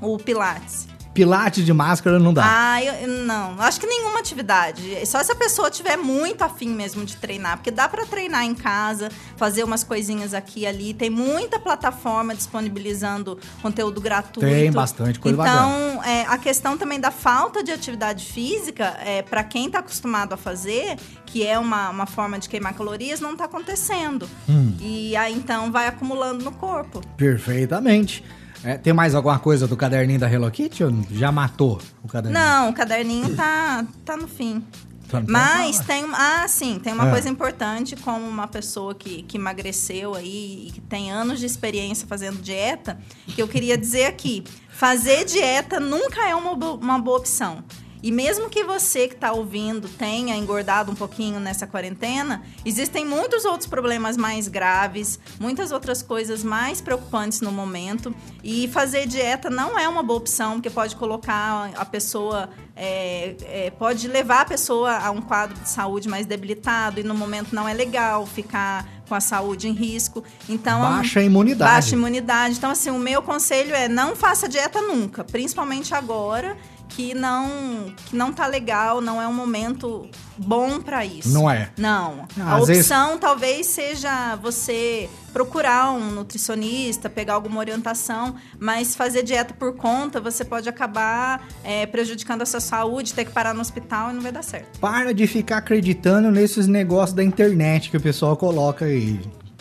O 0.00 0.18
Pilates. 0.18 0.88
Pilates 1.12 1.66
de 1.66 1.72
máscara 1.72 2.20
não 2.20 2.32
dá. 2.32 2.44
Ah, 2.46 2.84
eu, 2.84 2.94
eu 2.94 3.08
não. 3.24 3.60
Acho 3.60 3.80
que 3.80 3.86
nenhuma 3.86 4.20
atividade. 4.20 5.04
Só 5.06 5.22
se 5.22 5.32
a 5.32 5.34
pessoa 5.34 5.68
tiver 5.68 5.96
muito 5.96 6.42
afim 6.42 6.68
mesmo 6.68 7.04
de 7.04 7.16
treinar. 7.16 7.56
Porque 7.56 7.70
dá 7.70 7.88
para 7.88 8.06
treinar 8.06 8.44
em 8.44 8.54
casa, 8.54 9.10
fazer 9.36 9.64
umas 9.64 9.82
coisinhas 9.82 10.32
aqui 10.32 10.60
e 10.60 10.66
ali. 10.66 10.94
Tem 10.94 11.10
muita 11.10 11.58
plataforma 11.58 12.32
disponibilizando 12.32 13.38
conteúdo 13.60 14.00
gratuito. 14.00 14.48
Tem 14.48 14.70
bastante 14.70 15.18
coisa 15.18 15.42
Então, 15.42 16.02
é, 16.04 16.26
a 16.26 16.38
questão 16.38 16.78
também 16.78 17.00
da 17.00 17.10
falta 17.10 17.62
de 17.62 17.72
atividade 17.72 18.24
física, 18.26 18.96
é, 19.04 19.20
para 19.20 19.42
quem 19.42 19.66
está 19.66 19.80
acostumado 19.80 20.32
a 20.32 20.36
fazer, 20.36 20.96
que 21.26 21.44
é 21.44 21.58
uma, 21.58 21.90
uma 21.90 22.06
forma 22.06 22.38
de 22.38 22.48
queimar 22.48 22.72
calorias, 22.74 23.20
não 23.20 23.32
está 23.32 23.46
acontecendo. 23.46 24.28
Hum. 24.48 24.76
E 24.80 25.16
aí, 25.16 25.34
então, 25.34 25.72
vai 25.72 25.88
acumulando 25.88 26.44
no 26.44 26.52
corpo. 26.52 27.00
Perfeitamente. 27.16 28.22
É, 28.62 28.76
tem 28.76 28.92
mais 28.92 29.14
alguma 29.14 29.38
coisa 29.38 29.66
do 29.66 29.76
caderninho 29.76 30.20
da 30.20 30.30
Hello 30.30 30.50
Kitty 30.50 30.84
ou 30.84 30.92
já 31.10 31.32
matou 31.32 31.80
o 32.02 32.08
caderninho? 32.08 32.42
Não, 32.44 32.70
o 32.70 32.72
caderninho 32.74 33.34
tá, 33.34 33.86
tá 34.04 34.16
no 34.16 34.28
fim. 34.28 34.62
Fim? 35.08 35.24
Mas 35.26 35.80
tem. 35.80 36.04
Ah, 36.12 36.46
sim, 36.46 36.78
tem 36.78 36.92
uma 36.92 37.08
É. 37.08 37.10
coisa 37.10 37.28
importante, 37.28 37.96
como 37.96 38.24
uma 38.28 38.46
pessoa 38.46 38.94
que, 38.94 39.22
que 39.22 39.36
emagreceu 39.38 40.14
aí 40.14 40.66
e 40.68 40.70
que 40.72 40.80
tem 40.80 41.10
anos 41.10 41.40
de 41.40 41.46
experiência 41.46 42.06
fazendo 42.06 42.40
dieta, 42.40 42.96
que 43.26 43.42
eu 43.42 43.48
queria 43.48 43.76
dizer 43.76 44.04
aqui: 44.06 44.44
fazer 44.68 45.24
dieta 45.24 45.80
nunca 45.80 46.28
é 46.28 46.34
uma, 46.34 46.52
uma 46.52 46.98
boa 46.98 47.18
opção. 47.18 47.64
E 48.02 48.10
mesmo 48.10 48.48
que 48.48 48.64
você 48.64 49.06
que 49.08 49.14
está 49.14 49.32
ouvindo 49.32 49.88
tenha 49.88 50.36
engordado 50.36 50.90
um 50.90 50.94
pouquinho 50.94 51.38
nessa 51.38 51.66
quarentena, 51.66 52.42
existem 52.64 53.04
muitos 53.04 53.44
outros 53.44 53.68
problemas 53.68 54.16
mais 54.16 54.48
graves, 54.48 55.18
muitas 55.38 55.70
outras 55.70 56.02
coisas 56.02 56.42
mais 56.42 56.80
preocupantes 56.80 57.40
no 57.40 57.52
momento. 57.52 58.14
E 58.42 58.68
fazer 58.68 59.06
dieta 59.06 59.50
não 59.50 59.78
é 59.78 59.86
uma 59.88 60.02
boa 60.02 60.18
opção, 60.18 60.54
porque 60.54 60.70
pode 60.70 60.96
colocar 60.96 61.70
a 61.76 61.84
pessoa, 61.84 62.48
é, 62.74 63.34
é, 63.42 63.70
pode 63.70 64.08
levar 64.08 64.42
a 64.42 64.44
pessoa 64.46 64.96
a 64.96 65.10
um 65.10 65.20
quadro 65.20 65.58
de 65.60 65.68
saúde 65.68 66.08
mais 66.08 66.26
debilitado 66.26 67.00
e 67.00 67.02
no 67.02 67.14
momento 67.14 67.54
não 67.54 67.68
é 67.68 67.74
legal 67.74 68.26
ficar 68.26 68.88
com 69.10 69.14
a 69.14 69.20
saúde 69.20 69.68
em 69.68 69.72
risco. 69.72 70.22
Então 70.48 70.80
Baixa 70.80 71.20
a 71.20 71.24
imunidade. 71.24 71.72
Baixa 71.72 71.94
imunidade. 71.96 72.56
Então, 72.56 72.70
assim, 72.70 72.90
o 72.90 72.98
meu 72.98 73.20
conselho 73.20 73.74
é 73.74 73.88
não 73.88 74.14
faça 74.14 74.48
dieta 74.48 74.80
nunca, 74.80 75.24
principalmente 75.24 75.94
agora 75.94 76.56
que 76.90 77.14
não 77.14 77.92
que 78.06 78.14
não 78.16 78.32
tá 78.32 78.46
legal, 78.46 79.00
não 79.00 79.20
é 79.20 79.26
um 79.26 79.32
momento 79.32 80.08
bom 80.36 80.80
para 80.80 81.04
isso. 81.04 81.30
Não 81.30 81.50
é. 81.50 81.70
Não. 81.76 82.26
Ah, 82.38 82.54
a 82.54 82.56
às 82.56 82.66
vezes- 82.66 82.90
opção 82.90 83.18
talvez 83.18 83.66
seja 83.66 84.36
você 84.36 85.08
procurar 85.32 85.92
um 85.92 86.10
nutricionista, 86.10 87.08
pegar 87.08 87.34
alguma 87.34 87.60
orientação, 87.60 88.34
mas 88.58 88.96
fazer 88.96 89.22
dieta 89.22 89.54
por 89.54 89.76
conta, 89.76 90.20
você 90.20 90.44
pode 90.44 90.68
acabar 90.68 91.46
é, 91.62 91.86
prejudicando 91.86 92.42
a 92.42 92.46
sua 92.46 92.60
saúde, 92.60 93.14
ter 93.14 93.24
que 93.24 93.30
parar 93.30 93.54
no 93.54 93.60
hospital 93.60 94.10
e 94.10 94.12
não 94.14 94.20
vai 94.22 94.32
dar 94.32 94.42
certo. 94.42 94.78
Para 94.80 95.14
de 95.14 95.26
ficar 95.26 95.58
acreditando 95.58 96.30
nesses 96.30 96.66
negócios 96.66 97.14
da 97.14 97.22
internet 97.22 97.90
que 97.90 97.96
o 97.96 98.00
pessoal 98.00 98.36
coloca 98.36 98.84
aí. 98.84 99.20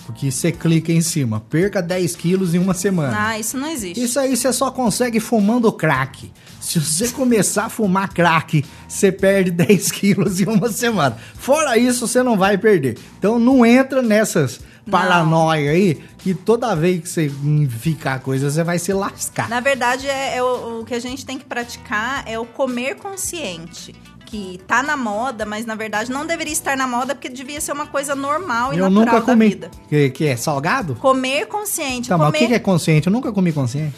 Porque 0.10 0.32
você 0.32 0.52
clica 0.52 0.92
em 0.92 1.02
cima. 1.02 1.40
Perca 1.40 1.84
10 1.84 2.16
quilos 2.16 2.56
em 2.56 2.58
uma 2.58 2.74
semana. 2.74 3.16
Ah, 3.16 3.40
isso 3.40 3.56
não 3.56 3.68
existe. 3.68 4.04
Isso 4.04 4.20
aí 4.20 4.36
você 4.36 4.52
só 4.52 4.72
consegue 4.72 5.20
fumando 5.20 5.72
crack. 5.72 6.32
Se 6.60 6.80
você 6.80 7.10
começar 7.10 7.66
a 7.66 7.70
fumar 7.70 8.12
crack, 8.12 8.66
você 8.88 9.12
perde 9.12 9.52
10 9.52 9.92
quilos 9.94 10.42
em 10.42 10.46
uma 10.46 10.72
semana. 10.72 11.16
Fora 11.36 11.78
isso, 11.78 12.08
você 12.08 12.24
não 12.24 12.36
vai 12.36 12.58
perder. 12.58 12.98
Então 13.20 13.38
não 13.38 13.64
entra 13.64 14.02
nessas 14.02 14.60
paranoia 14.90 15.70
aí, 15.70 16.02
que 16.18 16.34
toda 16.34 16.76
vez 16.76 17.02
que 17.02 17.08
você 17.08 17.32
ficar 17.70 18.20
coisa, 18.20 18.50
você 18.50 18.64
vai 18.64 18.80
se 18.80 18.92
lascar. 18.92 19.48
Na 19.48 19.60
verdade, 19.60 20.08
é, 20.08 20.38
é 20.38 20.44
o, 20.44 20.80
o 20.80 20.86
que 20.86 20.96
a 20.96 21.00
gente 21.00 21.24
tem 21.24 21.38
que 21.38 21.46
praticar 21.46 22.24
é 22.26 22.40
o 22.40 22.46
comer 22.46 22.96
consciente. 22.96 23.94
Que 24.30 24.60
tá 24.68 24.84
na 24.84 24.96
moda, 24.96 25.44
mas 25.44 25.66
na 25.66 25.74
verdade 25.74 26.12
não 26.12 26.24
deveria 26.26 26.54
estar 26.54 26.78
na 26.78 26.86
moda 26.86 27.16
porque 27.16 27.30
devia 27.30 27.60
ser 27.60 27.72
uma 27.72 27.88
coisa 27.88 28.14
normal 28.14 28.72
e 28.74 28.78
Eu 28.78 28.90
natural 28.90 29.06
nunca 29.16 29.20
da 29.26 29.34
comi. 29.34 29.50
vida. 29.50 29.72
Que, 29.88 30.10
que 30.12 30.28
é 30.28 30.36
salgado? 30.38 30.94
Comer 30.96 31.48
consciente. 31.48 32.10
Tá, 32.10 32.18
mas 32.18 32.30
o 32.30 32.34
comer 32.34 32.48
que 32.48 32.54
é 32.54 32.60
consciente? 32.60 33.08
Eu 33.08 33.14
nunca 33.14 33.32
comi 33.32 33.52
consciente. 33.52 33.96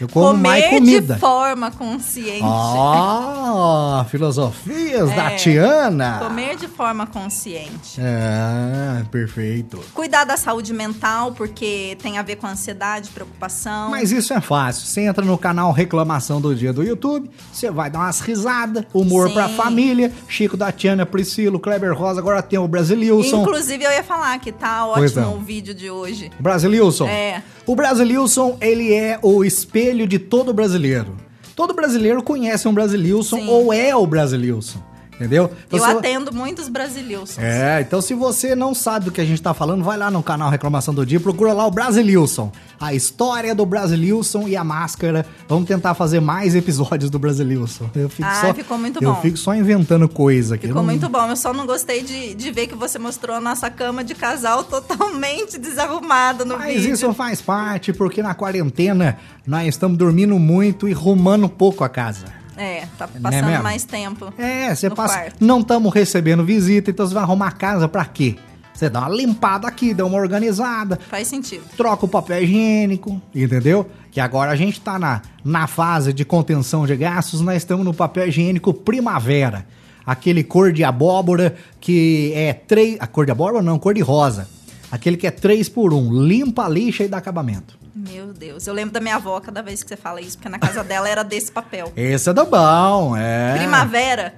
Eu 0.00 0.08
como 0.08 0.28
comer 0.28 0.48
mais 0.48 0.66
comida. 0.70 1.14
de 1.14 1.20
forma 1.20 1.70
consciente. 1.70 2.42
Ah, 2.42 4.06
filosofias 4.08 5.10
da 5.14 5.32
É. 5.32 5.36
Tiana. 5.36 6.18
Comer 6.20 6.56
de 6.56 6.66
forma 6.68 7.06
consciente. 7.06 7.98
É, 7.98 9.02
perfeito. 9.10 9.78
Cuidar 9.92 10.24
da 10.24 10.36
saúde 10.36 10.72
mental, 10.72 11.32
porque 11.32 11.96
tem 12.02 12.16
a 12.18 12.22
ver 12.22 12.36
com 12.36 12.46
ansiedade, 12.46 13.10
preocupação. 13.10 13.90
Mas 13.90 14.10
isso 14.10 14.32
é 14.32 14.40
fácil. 14.40 14.86
Você 14.86 15.02
entra 15.02 15.24
no 15.24 15.36
canal 15.36 15.72
Reclamação 15.72 16.40
do 16.40 16.54
Dia 16.54 16.72
do 16.72 16.82
YouTube, 16.82 17.30
você 17.52 17.70
vai 17.70 17.90
dar 17.90 17.98
umas 18.00 18.20
risadas, 18.20 18.84
humor 18.94 19.28
Sim. 19.28 19.34
pra 19.34 19.48
família. 19.50 20.12
Chico 20.28 20.56
da 20.56 20.72
Tiana, 20.72 21.04
Priscilo, 21.04 21.58
Kleber 21.60 21.92
Rosa, 21.96 22.20
agora 22.20 22.40
tem 22.42 22.58
o 22.58 22.66
Brasililson. 22.66 23.42
Inclusive, 23.42 23.84
eu 23.84 23.90
ia 23.90 24.02
falar 24.04 24.38
que 24.38 24.50
tá 24.52 24.86
ótimo 24.86 25.20
não. 25.20 25.34
o 25.36 25.40
vídeo 25.40 25.74
de 25.74 25.90
hoje. 25.90 26.30
Brasililson. 26.38 27.06
É. 27.06 27.42
O 27.66 27.76
Brasililson, 27.76 28.56
ele 28.60 28.92
é 28.94 29.18
o 29.22 29.44
espelho 29.44 29.89
de 30.06 30.18
todo 30.18 30.52
brasileiro. 30.52 31.16
Todo 31.54 31.74
brasileiro 31.74 32.22
conhece 32.22 32.66
um 32.66 32.72
Brasililson 32.72 33.46
ou 33.46 33.72
é 33.72 33.94
o 33.94 34.06
Brasililson. 34.06 34.89
Entendeu? 35.20 35.50
Então, 35.66 35.78
eu 35.78 35.98
atendo 35.98 36.32
muitos 36.32 36.66
brasileiros. 36.70 37.38
É, 37.38 37.82
então 37.82 38.00
se 38.00 38.14
você 38.14 38.54
não 38.56 38.74
sabe 38.74 39.04
do 39.04 39.12
que 39.12 39.20
a 39.20 39.24
gente 39.24 39.42
tá 39.42 39.52
falando, 39.52 39.84
vai 39.84 39.98
lá 39.98 40.10
no 40.10 40.22
canal 40.22 40.48
Reclamação 40.48 40.94
do 40.94 41.04
Dia, 41.04 41.20
procura 41.20 41.52
lá 41.52 41.66
o 41.66 41.70
Brasililson. 41.70 42.50
A 42.80 42.94
história 42.94 43.54
do 43.54 43.66
Brasililson 43.66 44.48
e 44.48 44.56
a 44.56 44.64
máscara. 44.64 45.26
Vamos 45.46 45.68
tentar 45.68 45.92
fazer 45.92 46.20
mais 46.20 46.54
episódios 46.54 47.10
do 47.10 47.18
Brasililson. 47.18 47.90
Eu 47.94 48.08
fico 48.08 48.26
Ah, 48.26 48.40
só, 48.40 48.54
ficou 48.54 48.78
muito 48.78 49.04
Eu 49.04 49.12
bom. 49.12 49.20
fico 49.20 49.36
só 49.36 49.54
inventando 49.54 50.08
coisa 50.08 50.54
aqui. 50.54 50.66
Ficou 50.68 50.80
Eu 50.80 50.86
não- 50.86 50.90
muito 50.90 51.06
bom. 51.10 51.26
Eu 51.28 51.36
só 51.36 51.52
não 51.52 51.66
gostei 51.66 52.02
de, 52.02 52.32
de 52.34 52.50
ver 52.50 52.66
que 52.68 52.74
você 52.74 52.98
mostrou 52.98 53.36
a 53.36 53.40
nossa 53.42 53.68
cama 53.68 54.02
de 54.02 54.14
casal 54.14 54.64
totalmente 54.64 55.58
desarrumada 55.58 56.46
no 56.46 56.56
Mas 56.56 56.76
vídeo. 56.80 56.94
isso 56.94 57.12
faz 57.12 57.42
parte, 57.42 57.92
porque 57.92 58.22
na 58.22 58.32
quarentena 58.34 59.18
nós 59.46 59.68
estamos 59.68 59.98
dormindo 59.98 60.38
muito 60.38 60.88
e 60.88 60.92
rumando 60.94 61.46
pouco 61.46 61.84
a 61.84 61.88
casa. 61.90 62.39
É, 62.60 62.86
tá 62.98 63.08
é 63.14 63.18
passando 63.18 63.62
mais 63.62 63.84
tempo. 63.84 64.34
É, 64.36 64.74
você 64.74 64.90
passa. 64.90 65.14
quarto. 65.14 65.36
Não 65.42 65.60
estamos 65.60 65.94
recebendo 65.94 66.44
visita, 66.44 66.90
então 66.90 67.06
você 67.06 67.14
vai 67.14 67.22
arrumar 67.22 67.48
a 67.48 67.52
casa 67.52 67.88
pra 67.88 68.04
quê? 68.04 68.36
Você 68.74 68.90
dá 68.90 69.00
uma 69.00 69.08
limpada 69.08 69.66
aqui, 69.66 69.94
dá 69.94 70.04
uma 70.04 70.18
organizada, 70.18 70.98
Faz 71.08 71.26
sentido. 71.26 71.64
troca 71.74 72.04
o 72.04 72.08
papel 72.08 72.42
higiênico, 72.42 73.20
entendeu? 73.34 73.88
Que 74.10 74.20
agora 74.20 74.50
a 74.50 74.56
gente 74.56 74.78
tá 74.78 74.98
na, 74.98 75.22
na 75.42 75.66
fase 75.66 76.12
de 76.12 76.22
contenção 76.22 76.86
de 76.86 76.94
gastos, 76.96 77.40
nós 77.40 77.56
estamos 77.56 77.82
no 77.84 77.94
papel 77.94 78.28
higiênico 78.28 78.74
primavera. 78.74 79.66
Aquele 80.04 80.44
cor 80.44 80.70
de 80.70 80.84
abóbora 80.84 81.56
que 81.80 82.32
é 82.34 82.52
três. 82.52 82.98
A 83.00 83.06
cor 83.06 83.24
de 83.24 83.32
abóbora 83.32 83.62
não, 83.62 83.78
cor 83.78 83.94
de 83.94 84.02
rosa. 84.02 84.46
Aquele 84.90 85.16
que 85.16 85.26
é 85.26 85.30
3 85.30 85.68
por 85.68 85.94
1 85.94 86.12
limpa, 86.24 86.68
lixa 86.68 87.04
e 87.04 87.08
dá 87.08 87.18
acabamento. 87.18 87.78
Meu 87.94 88.32
Deus. 88.32 88.66
Eu 88.66 88.74
lembro 88.74 88.92
da 88.92 89.00
minha 89.00 89.16
avó 89.16 89.40
cada 89.40 89.62
vez 89.62 89.82
que 89.82 89.88
você 89.88 89.96
fala 89.96 90.20
isso, 90.20 90.36
porque 90.36 90.48
na 90.48 90.58
casa 90.58 90.82
dela 90.84 91.08
era 91.08 91.22
desse 91.22 91.50
papel. 91.50 91.92
Esse 91.96 92.30
é 92.30 92.32
do 92.32 92.44
bom, 92.46 93.16
é. 93.16 93.56
Primavera? 93.58 94.34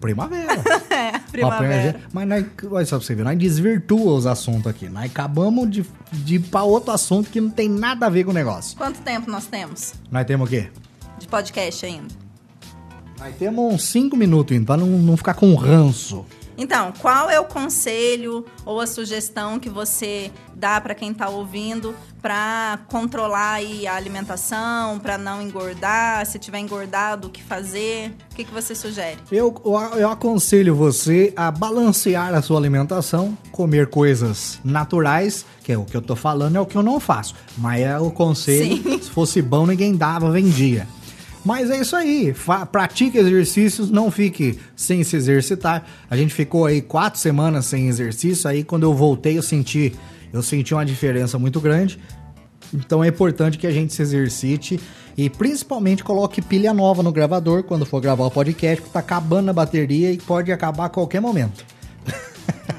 Primavera. 0.00 0.52
É, 0.90 1.18
primavera. 1.30 2.00
Mas 2.12 2.28
nós, 2.28 2.44
olha 2.70 2.84
só 2.84 2.96
pra 2.98 3.06
você 3.06 3.14
ver, 3.14 3.22
nós 3.24 3.38
desvirtua 3.38 4.12
os 4.14 4.26
assuntos 4.26 4.66
aqui. 4.66 4.88
Nós 4.88 5.04
acabamos 5.04 5.70
de, 5.70 5.86
de 6.12 6.34
ir 6.34 6.40
pra 6.40 6.62
outro 6.62 6.90
assunto 6.92 7.30
que 7.30 7.40
não 7.40 7.48
tem 7.50 7.68
nada 7.68 8.06
a 8.06 8.08
ver 8.10 8.24
com 8.24 8.30
o 8.32 8.34
negócio. 8.34 8.76
Quanto 8.76 9.00
tempo 9.00 9.30
nós 9.30 9.46
temos 9.46 9.94
Nós 10.10 10.26
temos 10.26 10.46
o 10.48 10.50
quê? 10.50 10.68
de 11.18 11.28
podcast 11.28 11.86
ainda? 11.86 12.08
Nós 13.18 13.34
temos 13.36 13.74
uns 13.74 13.84
5 13.84 14.16
minutos 14.16 14.54
ainda, 14.56 14.66
pra 14.66 14.76
não, 14.78 14.86
não 14.86 15.16
ficar 15.16 15.34
com 15.34 15.54
ranço. 15.54 16.24
Então, 16.60 16.92
qual 16.98 17.30
é 17.30 17.40
o 17.40 17.44
conselho 17.46 18.44
ou 18.66 18.82
a 18.82 18.86
sugestão 18.86 19.58
que 19.58 19.70
você 19.70 20.30
dá 20.54 20.78
para 20.78 20.94
quem 20.94 21.10
está 21.10 21.26
ouvindo 21.26 21.94
para 22.20 22.80
controlar 22.86 23.52
aí 23.52 23.86
a 23.86 23.94
alimentação, 23.94 24.98
para 24.98 25.16
não 25.16 25.40
engordar? 25.40 26.26
Se 26.26 26.38
tiver 26.38 26.58
engordado, 26.58 27.28
o 27.28 27.30
que 27.30 27.42
fazer? 27.42 28.14
O 28.30 28.34
que, 28.34 28.44
que 28.44 28.52
você 28.52 28.74
sugere? 28.74 29.16
Eu, 29.32 29.54
eu 29.96 30.10
aconselho 30.10 30.74
você 30.74 31.32
a 31.34 31.50
balancear 31.50 32.34
a 32.34 32.42
sua 32.42 32.58
alimentação, 32.58 33.38
comer 33.50 33.86
coisas 33.86 34.60
naturais, 34.62 35.46
que 35.64 35.72
é 35.72 35.78
o 35.78 35.86
que 35.86 35.96
eu 35.96 36.02
tô 36.02 36.14
falando, 36.14 36.56
é 36.56 36.60
o 36.60 36.66
que 36.66 36.76
eu 36.76 36.82
não 36.82 37.00
faço. 37.00 37.34
Mas 37.56 37.80
é 37.80 37.98
o 37.98 38.10
conselho, 38.10 38.82
Sim. 38.82 39.00
se 39.00 39.08
fosse 39.08 39.40
bom, 39.40 39.66
ninguém 39.66 39.96
dava, 39.96 40.30
vendia. 40.30 40.86
Mas 41.44 41.70
é 41.70 41.80
isso 41.80 41.96
aí, 41.96 42.34
fa- 42.34 42.66
pratique 42.66 43.16
exercícios, 43.16 43.90
não 43.90 44.10
fique 44.10 44.58
sem 44.76 45.02
se 45.02 45.16
exercitar. 45.16 45.84
A 46.10 46.16
gente 46.16 46.34
ficou 46.34 46.66
aí 46.66 46.82
quatro 46.82 47.18
semanas 47.18 47.64
sem 47.66 47.88
exercício, 47.88 48.48
aí 48.48 48.62
quando 48.62 48.82
eu 48.82 48.92
voltei 48.94 49.38
eu 49.38 49.42
senti, 49.42 49.94
eu 50.32 50.42
senti 50.42 50.74
uma 50.74 50.84
diferença 50.84 51.38
muito 51.38 51.58
grande. 51.60 51.98
Então 52.74 53.02
é 53.02 53.08
importante 53.08 53.56
que 53.58 53.66
a 53.66 53.70
gente 53.70 53.92
se 53.94 54.02
exercite 54.02 54.78
e 55.16 55.28
principalmente 55.30 56.04
coloque 56.04 56.40
pilha 56.42 56.72
nova 56.74 57.02
no 57.02 57.10
gravador 57.10 57.62
quando 57.64 57.84
for 57.86 58.00
gravar 58.00 58.26
o 58.26 58.30
podcast, 58.30 58.76
porque 58.82 58.92
tá 58.92 59.00
acabando 59.00 59.48
a 59.50 59.52
bateria 59.52 60.12
e 60.12 60.18
pode 60.18 60.52
acabar 60.52 60.84
a 60.86 60.88
qualquer 60.90 61.20
momento. 61.20 61.64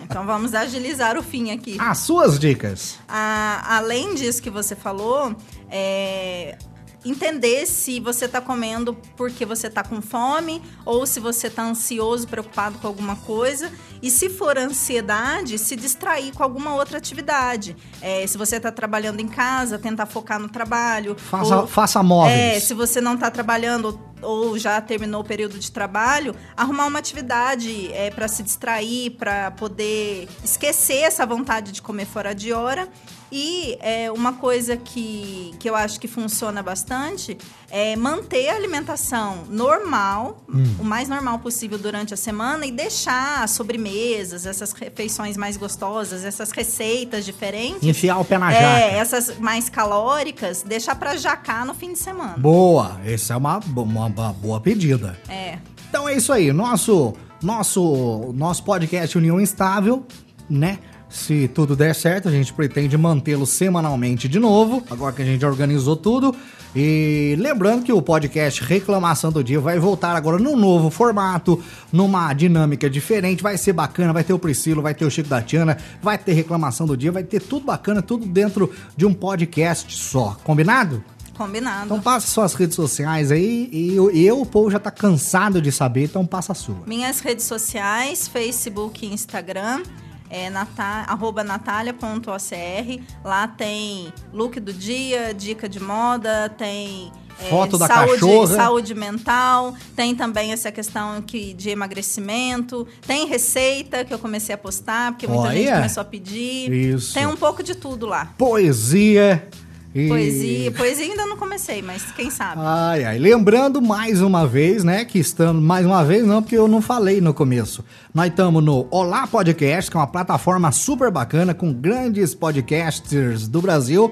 Então 0.05 0.25
vamos 0.25 0.53
agilizar 0.53 1.17
o 1.17 1.23
fim 1.23 1.51
aqui. 1.51 1.77
As 1.79 1.99
suas 1.99 2.37
dicas. 2.37 2.97
A- 3.07 3.77
além 3.77 4.13
disso 4.13 4.41
que 4.41 4.49
você 4.49 4.75
falou, 4.75 5.33
é, 5.69 6.57
entender 7.05 7.65
se 7.65 7.99
você 7.99 8.25
está 8.25 8.39
comendo 8.39 8.95
porque 9.17 9.45
você 9.45 9.67
está 9.67 9.83
com 9.83 10.01
fome 10.01 10.61
ou 10.85 11.05
se 11.05 11.19
você 11.19 11.47
está 11.47 11.63
ansioso, 11.63 12.27
preocupado 12.27 12.77
com 12.79 12.87
alguma 12.87 13.15
coisa. 13.15 13.71
E 14.01 14.09
se 14.09 14.29
for 14.29 14.57
ansiedade, 14.57 15.57
se 15.57 15.75
distrair 15.75 16.33
com 16.33 16.43
alguma 16.43 16.73
outra 16.73 16.97
atividade. 16.97 17.75
É, 18.01 18.25
se 18.25 18.37
você 18.37 18.57
está 18.57 18.71
trabalhando 18.71 19.19
em 19.19 19.27
casa, 19.27 19.77
tentar 19.77 20.05
focar 20.05 20.39
no 20.39 20.49
trabalho. 20.49 21.15
Faça, 21.17 21.61
ou, 21.61 21.67
faça 21.67 22.03
móveis. 22.03 22.37
É, 22.37 22.59
se 22.59 22.73
você 22.73 22.99
não 22.99 23.15
está 23.15 23.29
trabalhando 23.29 24.10
ou 24.21 24.57
já 24.57 24.79
terminou 24.81 25.21
o 25.21 25.23
período 25.23 25.57
de 25.57 25.71
trabalho, 25.71 26.35
arrumar 26.55 26.85
uma 26.85 26.99
atividade 26.99 27.91
é, 27.93 28.09
para 28.09 28.27
se 28.27 28.43
distrair, 28.43 29.11
para 29.11 29.51
poder 29.51 30.27
esquecer 30.43 31.03
essa 31.03 31.25
vontade 31.25 31.71
de 31.71 31.81
comer 31.81 32.05
fora 32.05 32.33
de 32.33 32.53
hora. 32.53 32.87
E 33.31 33.77
é, 33.79 34.11
uma 34.11 34.33
coisa 34.33 34.75
que, 34.75 35.55
que 35.57 35.69
eu 35.69 35.75
acho 35.75 35.99
que 35.99 36.07
funciona 36.07 36.61
bastante 36.61 37.37
é 37.71 37.95
manter 37.95 38.49
a 38.49 38.55
alimentação 38.55 39.43
normal, 39.49 40.43
Hum. 40.53 40.75
o 40.79 40.83
mais 40.83 41.07
normal 41.07 41.39
possível 41.39 41.77
durante 41.77 42.13
a 42.13 42.17
semana 42.17 42.65
e 42.65 42.71
deixar 42.71 43.43
as 43.43 43.51
sobremesas, 43.51 44.45
essas 44.45 44.73
refeições 44.73 45.37
mais 45.37 45.55
gostosas, 45.57 46.23
essas 46.25 46.51
receitas 46.51 47.23
diferentes. 47.25 47.83
Enfiar 47.83 48.19
o 48.19 48.25
pé 48.25 48.37
na 48.37 48.51
É, 48.53 48.59
jaca. 48.91 48.95
essas 48.97 49.37
mais 49.39 49.69
calóricas, 49.69 50.63
deixar 50.63 50.95
para 50.95 51.15
jacar 51.15 51.65
no 51.65 51.73
fim 51.73 51.93
de 51.93 51.99
semana. 51.99 52.35
Boa, 52.37 52.99
essa 53.05 53.33
é 53.33 53.37
uma, 53.37 53.59
uma, 53.75 54.05
uma 54.07 54.33
boa 54.33 54.59
pedida. 54.59 55.17
É. 55.29 55.57
Então 55.89 56.07
é 56.07 56.15
isso 56.15 56.31
aí, 56.33 56.51
nosso 56.53 57.13
nosso 57.41 58.31
nosso 58.35 58.63
podcast 58.63 59.17
União 59.17 59.39
Instável, 59.39 60.05
né? 60.49 60.79
Se 61.11 61.47
tudo 61.49 61.75
der 61.75 61.93
certo, 61.93 62.29
a 62.29 62.31
gente 62.31 62.53
pretende 62.53 62.97
mantê-lo 62.97 63.45
semanalmente 63.45 64.29
de 64.29 64.39
novo, 64.39 64.81
agora 64.89 65.13
que 65.13 65.21
a 65.21 65.25
gente 65.25 65.45
organizou 65.45 65.95
tudo. 65.95 66.33
E 66.73 67.35
lembrando 67.37 67.83
que 67.83 67.91
o 67.91 68.01
podcast 68.01 68.63
Reclamação 68.63 69.29
do 69.29 69.43
Dia 69.43 69.59
vai 69.59 69.77
voltar 69.77 70.15
agora 70.15 70.39
num 70.39 70.55
novo 70.55 70.89
formato, 70.89 71.61
numa 71.91 72.31
dinâmica 72.33 72.89
diferente, 72.89 73.43
vai 73.43 73.57
ser 73.57 73.73
bacana, 73.73 74.13
vai 74.13 74.23
ter 74.23 74.31
o 74.31 74.39
Priscilo, 74.39 74.81
vai 74.81 74.95
ter 74.95 75.03
o 75.03 75.11
Chico 75.11 75.27
da 75.27 75.41
Tiana, 75.41 75.77
vai 76.01 76.17
ter 76.17 76.31
Reclamação 76.31 76.87
do 76.87 76.95
Dia, 76.95 77.11
vai 77.11 77.23
ter 77.23 77.41
tudo 77.41 77.65
bacana, 77.65 78.01
tudo 78.01 78.25
dentro 78.25 78.71
de 78.95 79.05
um 79.05 79.13
podcast 79.13 79.93
só, 79.93 80.37
combinado? 80.45 81.03
Combinado. 81.37 81.85
Então 81.85 81.99
passa 81.99 82.27
suas 82.27 82.53
redes 82.53 82.75
sociais 82.75 83.31
aí 83.31 83.69
e 83.73 83.93
eu, 83.93 84.09
eu, 84.11 84.41
o 84.41 84.45
povo 84.45 84.71
já 84.71 84.79
tá 84.79 84.91
cansado 84.91 85.61
de 85.61 85.73
saber, 85.73 86.05
então 86.05 86.25
passa 86.25 86.53
a 86.53 86.55
sua. 86.55 86.83
Minhas 86.85 87.19
redes 87.19 87.45
sociais, 87.45 88.29
Facebook 88.29 89.05
e 89.05 89.13
Instagram, 89.13 89.83
é 90.31 90.49
nata, 90.49 91.05
arroba 91.07 91.43
natalia.ocr. 91.43 93.03
Lá 93.23 93.47
tem 93.47 94.11
look 94.33 94.59
do 94.59 94.73
dia, 94.73 95.33
dica 95.33 95.67
de 95.67 95.79
moda, 95.79 96.49
tem 96.57 97.11
é, 97.39 97.49
Foto 97.49 97.77
da 97.77 97.87
saúde, 97.87 98.13
cachorra. 98.13 98.55
saúde 98.55 98.93
mental, 98.95 99.75
tem 99.95 100.15
também 100.15 100.51
essa 100.51 100.71
questão 100.71 101.21
que, 101.21 101.53
de 101.53 101.69
emagrecimento, 101.69 102.87
tem 103.05 103.27
receita 103.27 104.05
que 104.05 104.13
eu 104.13 104.19
comecei 104.19 104.53
a 104.53 104.57
postar, 104.57 105.11
porque 105.11 105.27
muita 105.27 105.47
Olha. 105.47 105.57
gente 105.57 105.71
começou 105.73 106.01
a 106.01 106.05
pedir. 106.05 106.71
Isso. 106.71 107.13
Tem 107.13 107.25
um 107.25 107.35
pouco 107.35 107.63
de 107.63 107.75
tudo 107.75 108.05
lá. 108.05 108.33
Poesia. 108.37 109.47
E... 109.93 110.07
Poesia, 110.07 110.71
poesia 110.71 111.05
ainda 111.05 111.25
não 111.25 111.35
comecei, 111.35 111.81
mas 111.81 112.03
quem 112.13 112.29
sabe. 112.29 112.61
Ai, 112.63 113.03
ai. 113.03 113.17
Lembrando 113.19 113.81
mais 113.81 114.21
uma 114.21 114.47
vez, 114.47 114.83
né, 114.85 115.03
que 115.03 115.19
estamos. 115.19 115.61
Mais 115.61 115.85
uma 115.85 116.03
vez, 116.03 116.25
não, 116.25 116.41
porque 116.41 116.57
eu 116.57 116.67
não 116.67 116.81
falei 116.81 117.19
no 117.19 117.33
começo. 117.33 117.83
Nós 118.13 118.29
estamos 118.29 118.63
no 118.63 118.87
Olá 118.89 119.27
Podcast, 119.27 119.91
que 119.91 119.97
é 119.97 119.99
uma 119.99 120.07
plataforma 120.07 120.71
super 120.71 121.11
bacana 121.11 121.53
com 121.53 121.73
grandes 121.73 122.33
podcasters 122.33 123.47
do 123.49 123.61
Brasil. 123.61 124.09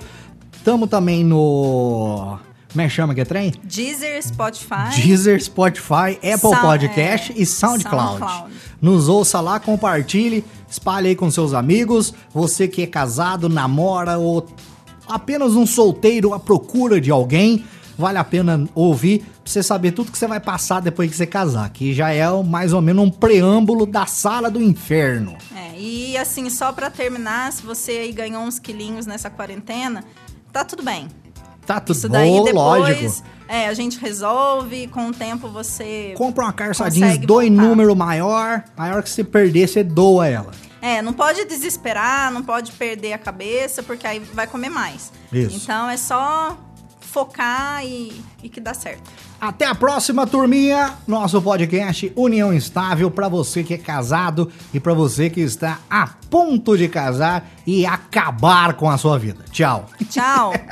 Estamos 0.54 0.90
também 0.90 1.24
no. 1.24 2.38
Como 2.72 2.82
é 2.82 2.84
que 2.84 2.90
chama 2.94 3.16
que 3.16 3.22
é 3.22 3.26
trem? 3.26 3.54
Deezer, 3.64 4.22
Spotify. 4.22 5.02
Deezer, 5.02 5.42
Spotify, 5.42 6.18
Apple 6.18 6.40
Sound- 6.40 6.62
Podcast 6.62 7.32
é, 7.32 7.42
e 7.42 7.46
SoundCloud. 7.46 8.20
SoundCloud. 8.20 8.54
Nos 8.82 9.10
ouça 9.10 9.42
lá, 9.42 9.60
compartilhe, 9.60 10.46
espalhe 10.70 11.08
aí 11.08 11.16
com 11.16 11.32
seus 11.32 11.54
amigos. 11.54 12.14
Você 12.32 12.68
que 12.68 12.84
é 12.84 12.88
casado, 12.88 13.50
namora 13.50 14.20
ou 14.20 14.46
apenas 15.10 15.56
um 15.56 15.66
solteiro 15.66 16.34
à 16.34 16.40
procura 16.40 17.02
de 17.02 17.12
alguém, 17.12 17.66
vale 17.98 18.18
a 18.18 18.24
pena 18.24 18.68
ouvir 18.74 19.20
pra 19.20 19.52
você 19.52 19.62
saber 19.62 19.92
tudo 19.92 20.12
que 20.12 20.18
você 20.18 20.28
vai 20.28 20.40
passar 20.40 20.80
depois 20.80 21.10
que 21.10 21.18
você 21.18 21.26
casar. 21.26 21.70
Que 21.70 21.94
já 21.94 22.12
é 22.12 22.26
mais 22.44 22.72
ou 22.72 22.82
menos 22.82 23.04
um 23.04 23.10
preâmbulo 23.10 23.86
da 23.86 24.06
sala 24.06 24.50
do 24.50 24.62
inferno. 24.62 25.36
É, 25.56 25.78
e 25.80 26.18
assim, 26.18 26.50
só 26.50 26.72
pra 26.72 26.90
terminar, 26.90 27.52
se 27.52 27.64
você 27.64 27.92
aí 27.92 28.12
ganhou 28.12 28.44
uns 28.44 28.60
quilinhos 28.60 29.06
nessa 29.06 29.30
quarentena, 29.30 30.04
tá 30.54 30.64
tudo 30.64 30.84
bem. 30.84 31.08
Tá 31.66 31.80
tudo 31.80 31.96
Isso 31.96 32.08
bom, 32.08 32.14
daí 32.14 32.44
depois, 32.44 32.56
lógico. 32.56 33.24
é, 33.48 33.68
a 33.68 33.74
gente 33.76 34.00
resolve, 34.00 34.88
com 34.88 35.10
o 35.10 35.12
tempo 35.12 35.48
você... 35.50 36.14
Compra 36.18 36.46
uma 36.46 36.54
calça 36.54 36.90
jeans 36.90 37.20
do 37.20 37.42
número 37.42 37.96
maior, 37.96 38.64
maior 38.76 39.04
que 39.04 39.10
você 39.10 39.24
perder, 39.24 39.68
você 39.68 39.84
doa 39.84 40.28
ela. 40.28 40.52
É, 40.82 41.02
não 41.02 41.14
pode 41.14 41.46
desesperar, 41.46 42.32
não 42.32 42.44
pode 42.44 42.72
perder 42.72 43.14
a 43.14 43.18
cabeça, 43.18 43.84
porque 43.84 44.08
aí 44.08 44.20
vai 44.20 44.48
comer 44.48 44.70
mais. 44.70 45.12
Isso. 45.32 45.58
Então 45.58 45.90
é 45.90 45.98
só 45.98 46.58
focar 47.02 47.84
e, 47.84 48.22
e 48.44 48.50
que 48.50 48.60
dá 48.60 48.74
certo. 48.74 49.10
Até 49.42 49.66
a 49.66 49.74
próxima, 49.74 50.28
turminha. 50.28 50.94
Nosso 51.08 51.42
podcast 51.42 52.12
União 52.16 52.54
Estável 52.54 53.10
para 53.10 53.28
você 53.28 53.64
que 53.64 53.74
é 53.74 53.78
casado 53.78 54.52
e 54.74 54.80
para 54.80 54.94
você 54.94 55.30
que 55.30 55.42
está 55.42 55.80
a 55.90 56.08
ponto 56.30 56.78
de 56.78 56.88
casar 56.88 57.50
e 57.66 57.86
acabar 57.86 58.74
com 58.74 58.90
a 58.90 58.98
sua 58.98 59.18
vida. 59.18 59.46
Tchau. 59.52 59.86
Tchau! 60.10 60.54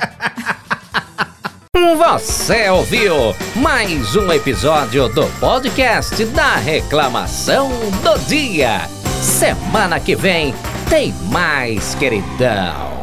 Você 1.96 2.68
ouviu 2.70 3.14
mais 3.54 4.16
um 4.16 4.32
episódio 4.32 5.08
do 5.08 5.24
podcast 5.38 6.24
da 6.26 6.56
Reclamação 6.56 7.70
do 8.02 8.18
Dia. 8.26 8.97
Semana 9.22 9.98
que 10.00 10.14
vem 10.14 10.54
tem 10.88 11.12
mais, 11.30 11.94
queridão. 11.96 12.97